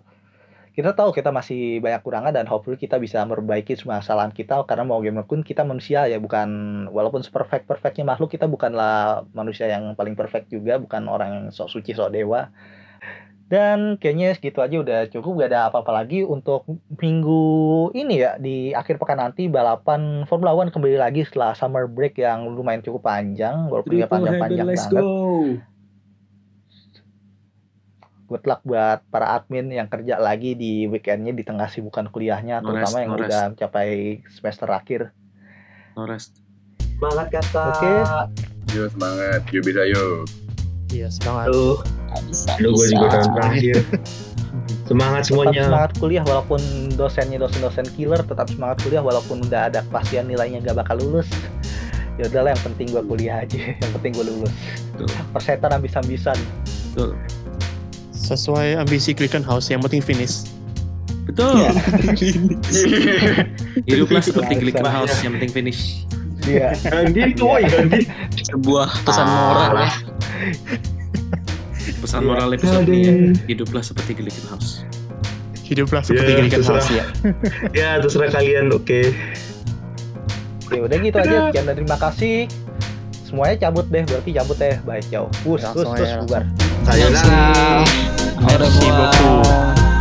[0.75, 4.83] kita tahu kita masih banyak kurangan dan hopefully kita bisa memperbaiki semua kesalahan kita karena
[4.83, 6.51] mau gimana pun kita manusia ya bukan
[6.91, 11.71] walaupun perfect perfectnya makhluk kita bukanlah manusia yang paling perfect juga bukan orang yang sok
[11.79, 12.51] suci sok dewa
[13.45, 16.65] dan kayaknya segitu aja udah cukup gak ada apa-apa lagi untuk
[16.97, 22.17] minggu ini ya di akhir pekan nanti balapan Formula One kembali lagi setelah summer break
[22.17, 24.89] yang lumayan cukup panjang walaupun nggak panjang-panjang banget
[28.25, 32.73] good luck buat para admin yang kerja lagi di weekendnya di tengah sibukan kuliahnya No
[32.73, 33.91] terutama rest, yang no udah mencapai
[34.33, 35.01] semester akhir
[35.95, 36.45] no rest
[36.95, 37.65] Semangat kata.
[37.75, 37.93] Oke.
[38.73, 40.23] Yo semangat, yo bisa yo.
[40.95, 41.51] Iya, semangat.
[41.51, 43.77] Nggak bisa aduh gue juga tahun terakhir.
[44.85, 45.63] Semangat tetap semuanya.
[45.65, 46.61] semangat kuliah walaupun
[46.93, 51.25] dosennya dosen-dosen killer tetap semangat kuliah walaupun udah ada kepastian nilainya gak bakal lulus
[52.21, 54.53] ya udahlah yang penting gua kuliah aja yang penting gua lulus
[54.93, 55.09] Betul.
[55.33, 57.11] persetan betul
[58.15, 60.49] Sesuai ambisi Clicken House, yang penting finish.
[61.29, 61.73] betul Iya.
[63.89, 64.61] hiduplah seperti.
[64.61, 66.05] Glickman House yang penting finish
[66.45, 68.05] iya Ganti itu, woi ganti.
[68.45, 69.91] sebuah pesan moral ya
[71.95, 72.27] pesan Iya.
[72.27, 72.93] moral episode Aduh.
[72.93, 73.15] ini ya,
[73.47, 74.83] hiduplah seperti Glickman House
[75.61, 76.77] Hiduplah seperti Ya, Clicken terserah.
[76.79, 77.05] House ya.
[77.81, 79.01] Ya terserah kalian, oke.
[80.67, 82.35] ya udah gitu aja sekian dan terima kasih
[83.23, 86.43] semuanya cabut deh berarti cabut deh baik jauh us us Langsung us aja, bubar
[86.85, 87.85] Sayonara.
[88.45, 89.94] Merci beaucoup.